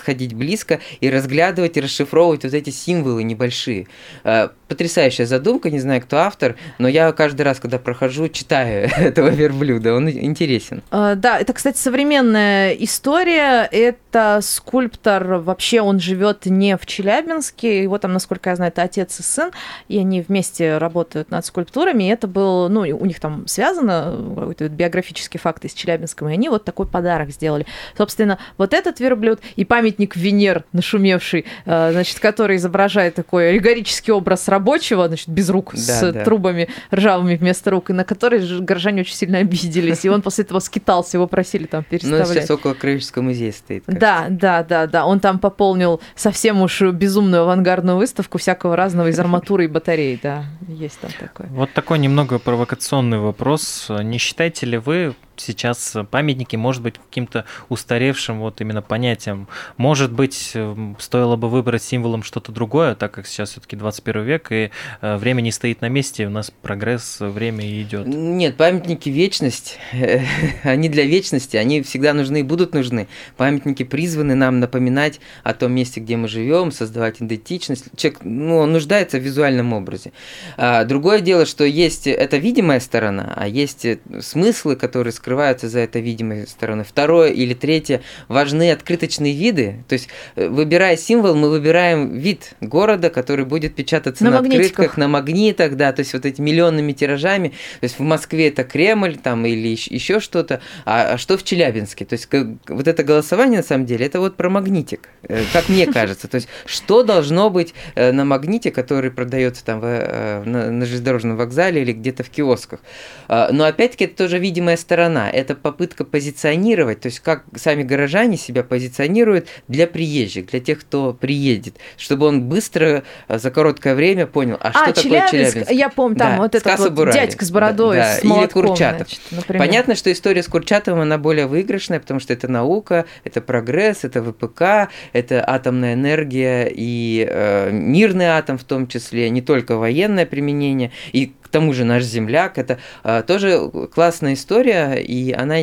подходить 0.00 0.32
близко 0.34 0.80
и 1.00 1.10
разглядывать 1.10 1.76
и 1.76 1.80
расшифровывать 1.80 2.44
вот 2.44 2.54
эти 2.54 2.70
символы 2.70 3.22
небольшие. 3.22 3.86
Э, 4.24 4.48
потрясающая 4.66 5.26
задумка, 5.26 5.70
не 5.70 5.78
знаю, 5.78 6.00
кто 6.00 6.18
автор, 6.18 6.56
но 6.78 6.88
я 6.88 7.12
каждый 7.12 7.42
раз, 7.42 7.60
когда 7.60 7.78
прохожу, 7.78 8.28
читаю 8.28 8.88
этого 8.96 9.28
верблюда, 9.28 9.94
он 9.94 10.08
интересен. 10.08 10.82
Э, 10.90 11.14
да, 11.16 11.38
это, 11.38 11.52
кстати, 11.52 11.76
современная 11.76 12.72
история. 12.72 13.68
Это 13.70 14.40
скульптор, 14.42 15.24
вообще 15.36 15.82
он 15.82 16.00
живет 16.00 16.46
не 16.46 16.76
в 16.76 16.86
Челябинске, 16.86 17.82
его 17.82 17.98
там, 17.98 18.14
насколько 18.14 18.50
я 18.50 18.56
знаю, 18.56 18.72
это 18.72 18.82
отец 18.82 19.20
и 19.20 19.22
сын, 19.22 19.50
и 19.88 19.98
они 19.98 20.22
вместе 20.22 20.78
работают 20.78 21.30
над 21.30 21.44
скульптурами, 21.44 22.04
и 22.04 22.08
это 22.08 22.26
был, 22.26 22.68
ну, 22.68 22.80
у 22.80 23.06
них 23.06 23.20
там 23.20 23.46
связано 23.46 24.16
какой-то 24.34 24.68
биографический 24.68 25.38
факт 25.38 25.64
из 25.64 25.74
Челябинска, 25.74 26.26
и 26.26 26.32
они 26.32 26.48
вот 26.48 26.64
такой 26.64 26.86
подарок 26.86 27.30
сделали. 27.30 27.66
Собственно, 27.96 28.38
вот 28.56 28.72
этот 28.72 28.98
верблюд 29.00 29.40
и 29.56 29.64
памятник 29.80 30.14
Венер 30.14 30.64
нашумевший, 30.72 31.46
э, 31.64 31.92
значит, 31.92 32.20
который 32.20 32.56
изображает 32.56 33.14
такой 33.14 33.48
аллегорический 33.48 34.12
образ 34.12 34.46
рабочего, 34.48 35.08
значит, 35.08 35.28
без 35.28 35.48
рук, 35.48 35.72
да, 35.72 35.80
с 35.80 36.12
да. 36.12 36.22
трубами 36.22 36.68
ржавыми 36.94 37.36
вместо 37.36 37.70
рук, 37.70 37.88
и 37.88 37.94
на 37.94 38.04
который 38.04 38.60
горожане 38.60 39.00
очень 39.00 39.14
сильно 39.14 39.38
обиделись. 39.38 40.04
И 40.04 40.10
он 40.10 40.20
после 40.20 40.44
этого 40.44 40.58
скитался, 40.58 41.16
его 41.16 41.26
просили 41.26 41.64
там 41.64 41.82
переставлять. 41.82 42.28
Ну, 42.28 42.34
сейчас 42.34 42.50
около 42.50 42.74
Краеведческого 42.74 43.22
музея 43.22 43.52
стоит. 43.52 43.84
Да, 43.86 44.26
да, 44.28 44.62
да, 44.62 44.86
да. 44.86 45.06
Он 45.06 45.18
там 45.18 45.38
пополнил 45.38 46.02
совсем 46.14 46.60
уж 46.60 46.82
безумную 46.82 47.44
авангардную 47.44 47.96
выставку 47.96 48.36
всякого 48.36 48.76
разного 48.76 49.08
из 49.08 49.18
арматуры 49.18 49.64
и 49.64 49.68
батарей, 49.68 50.20
да, 50.22 50.44
есть 50.68 51.00
там 51.00 51.10
такое. 51.18 51.46
Вот 51.48 51.72
такой 51.72 51.98
немного 51.98 52.38
провокационный 52.38 53.18
вопрос. 53.18 53.86
Не 53.88 54.18
считаете 54.18 54.66
ли 54.66 54.76
вы 54.76 55.14
сейчас 55.40 55.96
памятники, 56.10 56.56
может 56.56 56.82
быть, 56.82 56.96
каким-то 56.98 57.44
устаревшим 57.68 58.40
вот 58.40 58.60
именно 58.60 58.82
понятием. 58.82 59.48
Может 59.76 60.12
быть, 60.12 60.52
эм, 60.54 60.96
стоило 60.98 61.36
бы 61.36 61.48
выбрать 61.48 61.82
символом 61.82 62.22
что-то 62.22 62.52
другое, 62.52 62.94
так 62.94 63.12
как 63.12 63.26
сейчас 63.26 63.50
все-таки 63.50 63.76
21 63.76 64.22
век, 64.22 64.52
и 64.52 64.70
э, 65.00 65.16
время 65.16 65.40
не 65.40 65.52
стоит 65.52 65.80
на 65.80 65.88
месте, 65.88 66.26
у 66.26 66.30
нас 66.30 66.50
прогресс, 66.50 67.18
время 67.20 67.64
идет. 67.82 68.06
Нет, 68.06 68.56
памятники 68.56 69.08
вечность, 69.08 69.78
они 70.62 70.88
для 70.88 71.04
вечности, 71.04 71.56
они 71.56 71.82
всегда 71.82 72.12
нужны 72.14 72.40
и 72.40 72.42
будут 72.42 72.74
нужны. 72.74 73.08
Памятники 73.36 73.82
призваны 73.82 74.34
нам 74.34 74.60
напоминать 74.60 75.20
о 75.42 75.54
том 75.54 75.72
месте, 75.72 76.00
где 76.00 76.16
мы 76.16 76.28
живем, 76.28 76.72
создавать 76.72 77.20
идентичность. 77.20 77.86
Человек, 77.96 78.20
ну, 78.22 78.58
он 78.58 78.72
нуждается 78.72 79.18
в 79.18 79.22
визуальном 79.22 79.72
образе. 79.72 80.12
А, 80.56 80.84
другое 80.84 81.20
дело, 81.20 81.46
что 81.46 81.64
есть, 81.64 82.06
это 82.06 82.36
видимая 82.36 82.80
сторона, 82.80 83.32
а 83.36 83.48
есть 83.48 83.86
смыслы, 84.20 84.76
которые 84.76 85.12
скрываются 85.12 85.29
скрываются 85.30 85.68
за 85.68 85.78
этой 85.78 86.02
видимой 86.02 86.44
стороной. 86.48 86.84
Второе 86.84 87.30
или 87.30 87.54
третье, 87.54 88.02
важны 88.26 88.72
открыточные 88.72 89.32
виды. 89.32 89.84
То 89.86 89.92
есть, 89.92 90.08
э, 90.34 90.48
выбирая 90.48 90.96
символ, 90.96 91.36
мы 91.36 91.50
выбираем 91.50 92.18
вид 92.18 92.54
города, 92.60 93.10
который 93.10 93.44
будет 93.44 93.76
печататься 93.76 94.24
на, 94.24 94.30
на 94.30 94.38
открытках, 94.40 94.96
на 94.96 95.06
магнитах, 95.06 95.76
да, 95.76 95.92
то 95.92 96.00
есть 96.00 96.14
вот 96.14 96.26
эти 96.26 96.40
миллионными 96.40 96.92
тиражами. 96.92 97.50
То 97.78 97.84
есть 97.84 98.00
в 98.00 98.02
Москве 98.02 98.48
это 98.48 98.64
Кремль 98.64 99.18
там 99.18 99.46
или 99.46 99.68
еще 99.68 100.18
что-то, 100.18 100.60
а, 100.84 101.12
а 101.12 101.18
что 101.18 101.36
в 101.38 101.44
Челябинске? 101.44 102.04
То 102.04 102.14
есть 102.14 102.28
вот 102.66 102.88
это 102.88 103.04
голосование 103.04 103.60
на 103.60 103.64
самом 103.64 103.86
деле, 103.86 104.06
это 104.06 104.18
вот 104.18 104.36
про 104.36 104.50
магнитик, 104.50 105.10
э, 105.22 105.44
как 105.52 105.68
мне 105.68 105.86
кажется. 105.92 106.26
То 106.26 106.36
есть 106.36 106.48
что 106.66 107.04
должно 107.04 107.50
быть 107.50 107.72
э, 107.94 108.10
на 108.10 108.24
магните, 108.24 108.72
который 108.72 109.12
продается 109.12 109.64
там 109.64 109.78
в, 109.78 110.42
на, 110.44 110.72
на 110.72 110.86
железнодорожном 110.86 111.36
вокзале 111.36 111.82
или 111.82 111.92
где-то 111.92 112.24
в 112.24 112.30
киосках. 112.30 112.80
А, 113.28 113.50
но 113.52 113.64
опять-таки 113.64 114.06
это 114.06 114.16
тоже 114.16 114.40
видимая 114.40 114.76
сторона, 114.80 115.19
это 115.28 115.54
попытка 115.54 116.04
позиционировать, 116.04 117.00
то 117.00 117.06
есть 117.06 117.20
как 117.20 117.44
сами 117.56 117.82
горожане 117.82 118.36
себя 118.36 118.62
позиционируют 118.62 119.48
для 119.68 119.86
приезжих, 119.86 120.46
для 120.46 120.60
тех, 120.60 120.80
кто 120.80 121.12
приедет, 121.12 121.76
чтобы 121.96 122.26
он 122.26 122.42
быстро 122.42 123.02
а, 123.28 123.38
за 123.38 123.50
короткое 123.50 123.94
время 123.94 124.26
понял, 124.26 124.56
а, 124.60 124.68
а 124.68 124.72
что 124.72 125.02
такое 125.02 125.28
Челябинск. 125.28 125.70
Я 125.70 125.88
помню, 125.88 126.16
там 126.16 126.32
да, 126.32 126.38
вот 126.38 126.54
этот 126.54 126.78
вот 126.78 127.12
дядька 127.12 127.44
с 127.44 127.50
бородой, 127.50 127.96
да, 127.96 128.16
с 128.16 128.24
молотком, 128.24 128.62
Или 128.62 128.68
Курчатов. 128.68 129.08
Значит, 129.30 129.46
Понятно, 129.58 129.94
что 129.94 130.12
история 130.12 130.42
с 130.42 130.46
Курчатовым, 130.46 131.00
она 131.00 131.18
более 131.18 131.46
выигрышная, 131.46 132.00
потому 132.00 132.20
что 132.20 132.32
это 132.32 132.48
наука, 132.48 133.06
это 133.24 133.40
прогресс, 133.40 134.04
это 134.04 134.22
ВПК, 134.22 134.92
это 135.12 135.44
атомная 135.46 135.94
энергия 135.94 136.70
и 136.72 137.26
э, 137.28 137.70
мирный 137.70 138.26
атом 138.26 138.58
в 138.58 138.64
том 138.64 138.86
числе, 138.86 139.30
не 139.30 139.42
только 139.42 139.76
военное 139.76 140.26
применение. 140.26 140.92
И 141.12 141.32
к 141.42 141.48
тому 141.48 141.72
же 141.72 141.84
наш 141.84 142.04
земляк, 142.04 142.58
это 142.58 142.78
э, 143.02 143.22
тоже 143.26 143.70
классная 143.92 144.34
история, 144.34 144.99
и 145.00 145.32
она 145.32 145.60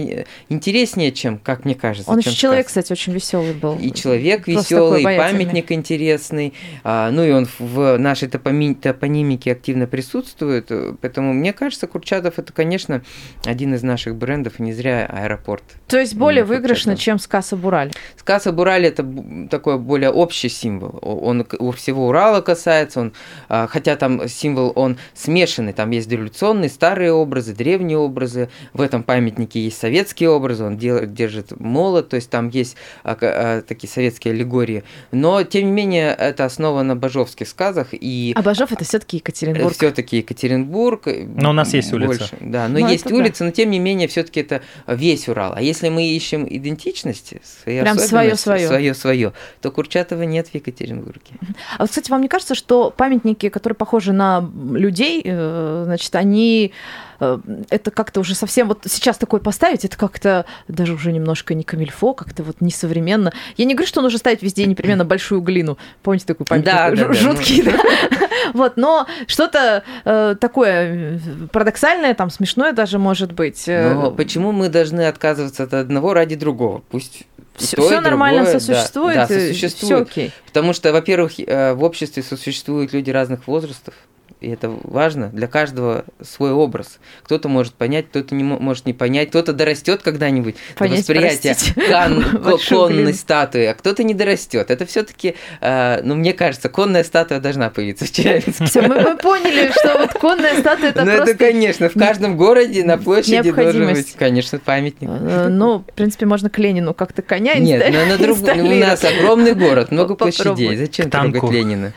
интереснее, 0.49 1.11
чем, 1.11 1.37
как 1.37 1.65
мне 1.65 1.75
кажется. 1.75 2.09
Он 2.09 2.19
еще 2.19 2.31
человек, 2.31 2.67
кстати, 2.67 2.91
очень 2.91 3.13
веселый 3.13 3.53
был. 3.53 3.77
И 3.77 3.91
человек 3.91 4.47
веселый, 4.47 5.01
и 5.01 5.03
памятник 5.03 5.71
интересный, 5.71 6.53
а, 6.83 7.11
ну 7.11 7.23
и 7.23 7.31
он 7.31 7.47
в 7.59 7.97
нашей 7.97 8.27
топоми- 8.27 8.75
топонимике 8.75 9.51
активно 9.51 9.87
присутствует, 9.87 10.71
поэтому 11.01 11.33
мне 11.33 11.53
кажется, 11.53 11.87
Курчатов 11.87 12.39
это, 12.39 12.51
конечно, 12.53 13.03
один 13.45 13.73
из 13.73 13.83
наших 13.83 14.15
брендов, 14.15 14.59
и 14.59 14.63
не 14.63 14.73
зря 14.73 15.05
аэропорт. 15.05 15.63
То 15.87 15.99
есть 15.99 16.15
более 16.15 16.43
выигрышно, 16.43 16.95
чем 16.95 17.19
Скаса 17.19 17.55
Бураль? 17.55 17.91
Скаса 18.17 18.51
Бураль 18.51 18.85
это 18.85 19.05
такой 19.49 19.77
более 19.77 20.09
общий 20.09 20.49
символ, 20.49 20.99
он 21.01 21.45
у 21.59 21.71
всего 21.71 22.07
Урала 22.07 22.41
касается, 22.41 23.01
он, 23.01 23.13
а, 23.49 23.67
хотя 23.67 23.95
там 23.95 24.27
символ, 24.27 24.71
он 24.75 24.97
смешанный, 25.13 25.73
там 25.73 25.91
есть 25.91 26.09
революционные, 26.09 26.69
старые 26.69 27.11
образы, 27.11 27.53
древние 27.53 27.97
образы. 27.97 28.49
В 28.73 28.81
этом 28.81 29.03
памятнике 29.03 29.26
есть 29.53 29.79
советские 29.79 30.29
образы, 30.29 30.63
он 30.63 30.77
делает, 30.77 31.13
держит 31.13 31.59
молот, 31.59 32.09
то 32.09 32.15
есть 32.15 32.29
там 32.29 32.49
есть 32.49 32.75
а, 33.03 33.17
а, 33.21 33.61
такие 33.61 33.89
советские 33.89 34.33
аллегории. 34.33 34.83
Но, 35.11 35.43
тем 35.43 35.65
не 35.65 35.71
менее, 35.71 36.13
это 36.13 36.45
основано 36.45 36.83
на 36.83 36.95
бажовских 36.95 37.47
сказах. 37.47 37.89
И... 37.91 38.33
А 38.35 38.41
Бажов 38.41 38.71
это 38.71 38.83
все-таки 38.83 39.17
Екатеринбург. 39.17 39.73
Все-таки 39.73 40.17
Екатеринбург. 40.17 41.07
Но 41.07 41.49
у 41.49 41.53
нас 41.53 41.73
есть 41.73 41.91
больше. 41.91 42.07
улица. 42.07 42.29
Да, 42.39 42.67
но 42.67 42.79
ну, 42.79 42.87
есть 42.87 43.11
улица, 43.11 43.39
да. 43.39 43.45
но 43.45 43.51
тем 43.51 43.71
не 43.71 43.79
менее, 43.79 44.07
все-таки 44.07 44.41
это 44.41 44.61
весь 44.87 45.27
Урал. 45.27 45.53
А 45.55 45.61
если 45.61 45.89
мы 45.89 46.07
ищем 46.07 46.47
идентичность, 46.49 47.33
свои 47.63 47.81
Прям 47.81 47.97
свое 47.99 48.35
свое 48.35 48.67
свое 48.67 48.93
свое, 48.93 49.33
то 49.61 49.71
Курчатова 49.71 50.23
нет 50.23 50.47
в 50.47 50.55
Екатеринбурге. 50.55 51.35
А 51.77 51.83
вот, 51.83 51.89
кстати, 51.89 52.09
вам 52.11 52.21
не 52.21 52.27
кажется, 52.27 52.55
что 52.55 52.91
памятники, 52.95 53.49
которые 53.49 53.75
похожи 53.75 54.13
на 54.13 54.49
людей, 54.71 55.21
э, 55.23 55.83
значит, 55.85 56.15
они 56.15 56.73
э, 56.73 57.06
это 57.19 57.91
как-то 57.91 58.19
уже 58.19 58.35
совсем 58.35 58.67
вот 58.67 58.83
сейчас 58.87 59.17
такое 59.17 59.39
поставить, 59.39 59.85
это 59.85 59.97
как-то 59.97 60.45
даже 60.67 60.93
уже 60.93 61.11
немножко 61.11 61.53
не 61.53 61.63
камильфо, 61.63 62.13
как-то 62.13 62.43
вот 62.43 62.61
несовременно. 62.61 63.33
Я 63.55 63.65
не 63.65 63.73
говорю, 63.73 63.87
что 63.87 64.01
нужно 64.01 64.19
ставить 64.19 64.41
везде 64.41 64.65
непременно 64.65 65.05
большую 65.05 65.41
глину. 65.41 65.77
Помните 66.03 66.25
такой 66.25 66.45
памятник? 66.45 66.71
Да, 66.71 66.91
да, 66.91 67.13
жуткий, 67.13 67.63
да. 67.63 67.71
Ну... 67.71 68.27
Вот, 68.53 68.77
но 68.77 69.07
что-то 69.27 69.83
э, 70.05 70.35
такое 70.39 71.19
парадоксальное, 71.51 72.13
там 72.13 72.29
смешное 72.29 72.71
даже 72.71 72.99
может 72.99 73.33
быть. 73.33 73.65
Но 73.67 74.11
почему 74.11 74.51
мы 74.51 74.69
должны 74.69 75.07
отказываться 75.07 75.63
от 75.63 75.73
одного 75.73 76.13
ради 76.13 76.35
другого? 76.35 76.83
Пусть 76.89 77.23
все, 77.55 77.77
все 77.81 77.99
нормально 77.99 78.43
другое, 78.43 78.59
сосуществует, 78.59 79.15
да, 79.15 79.27
да, 79.27 79.33
сосуществует. 79.33 79.85
Все 79.85 79.95
окей. 79.97 80.31
Потому 80.45 80.73
что, 80.73 80.93
во-первых, 80.93 81.33
в 81.37 81.79
обществе 81.83 82.23
сосуществуют 82.23 82.93
люди 82.93 83.09
разных 83.09 83.47
возрастов 83.47 83.95
и 84.39 84.49
это 84.49 84.69
важно, 84.83 85.29
для 85.29 85.47
каждого 85.47 86.05
свой 86.21 86.51
образ. 86.51 86.99
Кто-то 87.23 87.49
может 87.49 87.73
понять, 87.73 88.07
кто-то 88.07 88.35
не 88.35 88.43
может 88.43 88.85
не 88.85 88.93
понять, 88.93 89.29
кто-то 89.29 89.53
дорастет 89.53 90.01
когда-нибудь 90.03 90.55
понять, 90.77 91.07
до 91.07 91.13
восприятия 91.13 91.55
кон, 91.89 92.59
конной 92.69 93.13
статуи, 93.13 93.65
а 93.65 93.73
кто-то 93.73 94.03
не 94.03 94.13
дорастет. 94.13 94.69
Это 94.69 94.85
все-таки, 94.85 95.35
э, 95.61 96.01
ну, 96.03 96.15
мне 96.15 96.33
кажется, 96.33 96.69
конная 96.69 97.03
статуя 97.03 97.39
должна 97.39 97.69
появиться 97.69 98.05
в 98.05 98.11
Челябинске. 98.11 98.65
Все, 98.65 98.81
мы, 98.81 98.99
мы 99.01 99.17
поняли, 99.17 99.71
что 99.71 99.97
вот 99.97 100.13
конная 100.13 100.59
статуя 100.59 100.89
это 100.89 101.03
Ну, 101.03 101.11
это, 101.11 101.35
конечно, 101.35 101.89
в 101.89 101.93
каждом 101.93 102.37
городе 102.37 102.83
на 102.83 102.97
площади 102.97 103.51
должен 103.51 103.87
быть, 103.87 104.13
конечно, 104.13 104.59
памятник. 104.59 105.09
Э, 105.09 105.47
ну, 105.49 105.79
в 105.79 105.93
принципе, 105.93 106.25
можно 106.25 106.49
к 106.49 106.57
Ленину 106.59 106.93
как-то 106.93 107.21
коня 107.21 107.55
Нет, 107.55 107.91
но 107.91 108.05
на 108.05 108.17
друг... 108.17 108.37
у 108.39 108.75
нас 108.75 109.03
огромный 109.03 109.53
город, 109.53 109.91
много 109.91 110.15
площадей. 110.15 110.75
Зачем 110.77 111.09
трогать 111.09 111.43
Ленина? 111.51 111.93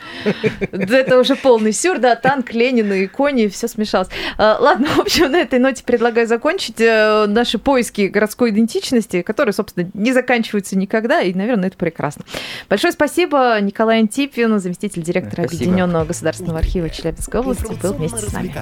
Это 0.73 1.19
уже 1.19 1.37
полный 1.37 1.73
сюр, 1.73 1.99
да, 1.99 2.17
танк, 2.31 2.53
Ленина 2.53 2.93
и 2.93 3.09
кони, 3.09 3.49
все 3.49 3.67
смешалось. 3.67 4.09
А, 4.39 4.57
ладно, 4.61 4.87
в 4.87 5.01
общем, 5.01 5.33
на 5.33 5.41
этой 5.41 5.59
ноте 5.59 5.83
предлагаю 5.83 6.29
закончить 6.29 6.81
э, 6.81 7.27
наши 7.27 7.59
поиски 7.59 8.03
городской 8.03 8.51
идентичности, 8.51 9.23
которые, 9.23 9.53
собственно, 9.53 9.91
не 9.95 10.13
заканчиваются 10.13 10.79
никогда, 10.79 11.23
и, 11.23 11.35
наверное, 11.35 11.69
это 11.69 11.77
прекрасно. 11.77 12.25
Большое 12.69 12.93
спасибо, 12.93 13.59
Николай 13.61 13.99
Антипин, 13.99 14.61
заместитель 14.61 15.03
директора 15.03 15.43
спасибо. 15.43 15.65
Объединенного 15.65 16.05
государственного 16.05 16.61
архива 16.61 16.89
Челябинской 16.89 17.41
области, 17.41 17.83
был 17.83 17.95
вместе 17.95 18.19
с 18.19 18.33
нами. 18.33 18.55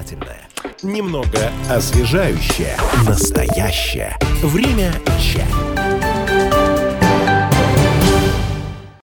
Немного 0.82 1.50
освежающее, 1.68 2.74
настоящее. 3.06 4.16
Время 4.42 4.92
чек. 5.20 5.87